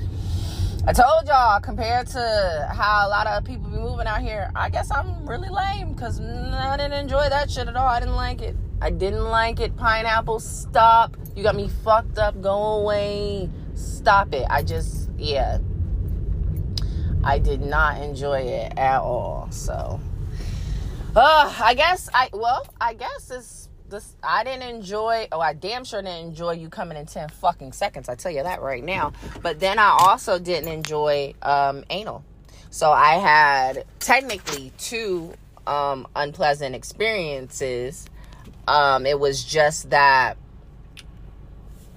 I 0.87 0.93
told 0.93 1.27
y'all 1.27 1.59
compared 1.59 2.07
to 2.07 2.69
how 2.73 3.05
a 3.05 3.09
lot 3.09 3.27
of 3.27 3.43
people 3.43 3.69
be 3.69 3.77
moving 3.77 4.07
out 4.07 4.21
here, 4.21 4.49
I 4.55 4.69
guess 4.69 4.89
I'm 4.89 5.27
really 5.27 5.49
lame 5.49 5.91
because 5.91 6.21
I 6.21 6.77
didn't 6.77 6.93
enjoy 6.93 7.27
that 7.27 7.51
shit 7.51 7.67
at 7.67 7.75
all. 7.75 7.87
I 7.87 7.99
didn't 7.99 8.15
like 8.15 8.41
it. 8.41 8.55
I 8.81 8.91
didn't 8.91 9.25
like 9.25 9.59
it. 9.59 9.75
Pineapple, 9.75 10.39
stop. 10.39 11.17
You 11.35 11.43
got 11.43 11.57
me 11.57 11.69
fucked 11.83 12.17
up. 12.17 12.41
Go 12.41 12.79
away. 12.79 13.49
Stop 13.73 14.33
it. 14.33 14.45
I 14.49 14.63
just 14.63 15.09
yeah. 15.17 15.57
I 17.21 17.39
did 17.39 17.59
not 17.59 18.01
enjoy 18.01 18.39
it 18.39 18.71
at 18.77 19.01
all. 19.01 19.49
So 19.51 19.99
uh, 21.17 21.53
I 21.63 21.73
guess 21.73 22.09
I 22.13 22.29
well, 22.31 22.65
I 22.79 22.93
guess 22.93 23.31
it's 23.31 23.69
this. 23.89 24.15
I 24.21 24.43
didn't 24.43 24.69
enjoy. 24.69 25.27
Oh, 25.31 25.39
I 25.39 25.53
damn 25.53 25.83
sure 25.83 26.01
didn't 26.01 26.27
enjoy 26.27 26.51
you 26.51 26.69
coming 26.69 26.95
in 26.95 27.07
ten 27.07 27.29
fucking 27.29 27.71
seconds. 27.73 28.07
I 28.07 28.15
tell 28.15 28.31
you 28.31 28.43
that 28.43 28.61
right 28.61 28.83
now. 28.83 29.13
But 29.41 29.59
then 29.59 29.79
I 29.79 29.97
also 29.99 30.37
didn't 30.37 30.71
enjoy 30.71 31.33
um, 31.41 31.83
anal. 31.89 32.23
So 32.69 32.91
I 32.91 33.15
had 33.15 33.85
technically 33.99 34.71
two 34.77 35.33
um, 35.65 36.07
unpleasant 36.15 36.75
experiences. 36.75 38.05
Um, 38.67 39.07
it 39.07 39.19
was 39.19 39.43
just 39.43 39.89
that 39.89 40.37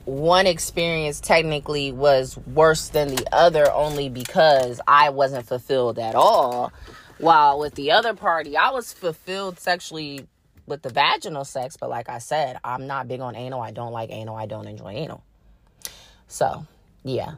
one 0.06 0.46
experience 0.46 1.20
technically 1.20 1.92
was 1.92 2.38
worse 2.38 2.88
than 2.88 3.09
the 3.14 3.26
other 3.33 3.70
only 3.70 4.09
because 4.09 4.80
I 4.88 5.11
wasn't 5.11 5.46
fulfilled 5.46 5.98
at 5.98 6.14
all 6.14 6.72
while 7.20 7.59
with 7.59 7.74
the 7.74 7.92
other 7.92 8.14
party, 8.14 8.56
I 8.56 8.70
was 8.70 8.92
fulfilled 8.92 9.59
sexually 9.59 10.26
with 10.66 10.83
the 10.83 10.90
vaginal 10.90 11.44
sex, 11.44 11.76
but 11.76 11.90
like 11.90 12.09
I 12.09 12.18
said, 12.18 12.59
I'm 12.64 12.87
not 12.87 13.09
big 13.09 13.20
on 13.20 13.37
anal. 13.37 13.61
I 13.61 13.72
don't 13.72 13.92
like 13.92 14.11
anal. 14.11 14.37
I 14.37 14.46
don't 14.46 14.66
enjoy 14.66 14.92
anal. 14.92 15.22
So, 16.28 16.66
yeah. 17.02 17.35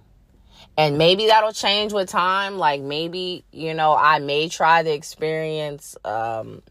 And 0.77 0.99
maybe 0.99 1.27
that'll 1.27 1.53
change 1.53 1.93
with 1.93 2.09
time. 2.09 2.59
Like 2.59 2.81
maybe, 2.81 3.45
you 3.51 3.75
know, 3.75 3.97
I 3.97 4.19
may 4.21 4.49
try 4.49 4.83
the 4.83 4.93
experience 4.93 5.97
um 6.05 6.63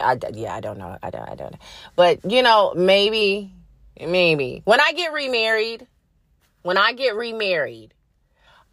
I 0.00 0.18
yeah, 0.32 0.54
I 0.54 0.60
don't 0.60 0.78
know. 0.78 0.96
I 1.02 1.10
don't 1.10 1.28
I 1.28 1.34
don't 1.34 1.52
know. 1.52 1.58
But, 1.96 2.30
you 2.30 2.42
know, 2.42 2.72
maybe 2.74 3.52
maybe 4.00 4.62
when 4.64 4.80
I 4.80 4.92
get 4.92 5.12
remarried, 5.12 5.86
when 6.62 6.78
I 6.78 6.92
get 6.92 7.14
remarried, 7.14 7.92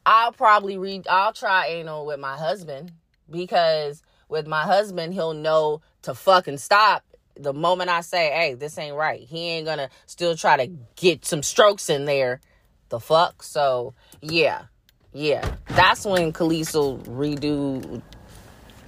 I'll 0.07 0.31
probably 0.31 0.77
read, 0.77 1.05
I'll 1.09 1.33
try 1.33 1.67
anal 1.67 2.05
with 2.05 2.17
my 2.17 2.37
husband 2.37 2.93
because 3.29 4.01
with 4.29 4.47
my 4.47 4.61
husband, 4.61 5.13
he'll 5.13 5.33
know 5.33 5.81
to 6.03 6.15
fucking 6.15 6.59
stop 6.59 7.03
the 7.35 7.53
moment 7.53 7.89
I 7.89 8.01
say, 8.01 8.31
hey, 8.31 8.53
this 8.53 8.77
ain't 8.77 8.95
right. 8.95 9.19
He 9.19 9.49
ain't 9.49 9.65
gonna 9.65 9.89
still 10.05 10.35
try 10.37 10.65
to 10.65 10.71
get 10.95 11.25
some 11.25 11.43
strokes 11.43 11.89
in 11.89 12.05
there. 12.05 12.39
The 12.87 13.01
fuck? 13.01 13.43
So, 13.43 13.93
yeah. 14.21 14.63
Yeah. 15.11 15.55
That's 15.67 16.05
when 16.05 16.31
Kalise 16.31 16.73
will 16.73 16.99
redo 16.99 18.01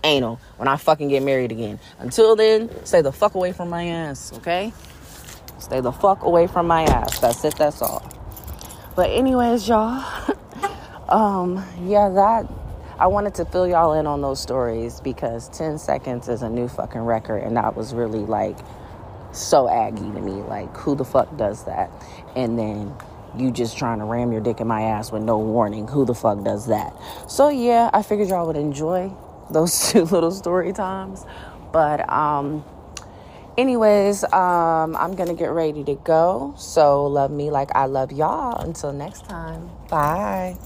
anal 0.06 0.40
when 0.56 0.70
I 0.70 0.78
fucking 0.78 1.10
get 1.10 1.22
married 1.22 1.52
again. 1.52 1.80
Until 2.00 2.38
then, 2.38 2.70
stay 2.86 3.02
the 3.02 3.12
fuck 3.12 3.36
away 3.36 3.52
from 3.52 3.70
my 3.70 3.88
ass, 3.88 4.32
okay? 4.38 4.72
Stay 5.60 5.82
the 5.82 5.92
fuck 5.92 6.24
away 6.24 6.48
from 6.48 6.66
my 6.66 6.84
ass. 6.84 7.20
That's 7.20 7.44
it, 7.44 7.56
that's 7.58 7.82
all. 7.82 8.10
But, 8.96 9.10
anyways, 9.10 9.68
y'all. 9.68 10.34
um, 11.12 11.64
yeah, 11.86 12.10
that 12.10 12.48
I 13.00 13.08
wanted 13.08 13.34
to 13.36 13.46
fill 13.46 13.68
y'all 13.68 13.94
in 13.94 14.06
on 14.08 14.22
those 14.22 14.42
stories 14.42 15.00
because 15.00 15.48
10 15.58 15.78
seconds 15.78 16.28
is 16.28 16.42
a 16.42 16.50
new 16.50 16.68
fucking 16.68 17.02
record, 17.02 17.44
and 17.44 17.56
that 17.58 17.76
was 17.76 17.94
really 17.94 18.20
like 18.20 18.58
so 19.32 19.70
aggy 19.70 20.02
to 20.02 20.22
me. 20.22 20.42
Like, 20.42 20.76
who 20.76 20.96
the 20.96 21.06
fuck 21.06 21.36
does 21.38 21.64
that? 21.66 21.92
And 22.36 22.60
then 22.60 22.94
you 23.38 23.52
just 23.52 23.78
trying 23.78 24.00
to 24.00 24.06
ram 24.06 24.32
your 24.32 24.42
dick 24.42 24.60
in 24.60 24.68
my 24.68 24.82
ass 24.82 25.12
with 25.12 25.24
no 25.24 25.38
warning. 25.38 25.88
Who 25.88 26.06
the 26.06 26.14
fuck 26.14 26.44
does 26.44 26.68
that? 26.68 26.94
So, 27.30 27.50
yeah, 27.50 27.90
I 27.94 28.02
figured 28.04 28.30
y'all 28.30 28.48
would 28.48 28.58
enjoy 28.58 29.14
those 29.50 29.92
two 29.92 30.04
little 30.04 30.32
story 30.32 30.74
times. 30.74 31.26
But, 31.72 32.10
um, 32.12 32.66
anyways, 33.58 34.26
um, 34.26 34.96
I'm 34.98 35.16
gonna 35.16 35.36
get 35.36 35.52
ready 35.52 35.84
to 35.86 35.96
go. 35.96 36.54
So, 36.58 37.06
love 37.06 37.32
me 37.32 37.52
like 37.52 37.70
I 37.76 37.86
love 37.86 38.12
y'all. 38.12 38.60
Until 38.60 38.92
next 38.92 39.30
time, 39.30 39.70
bye. 39.90 40.58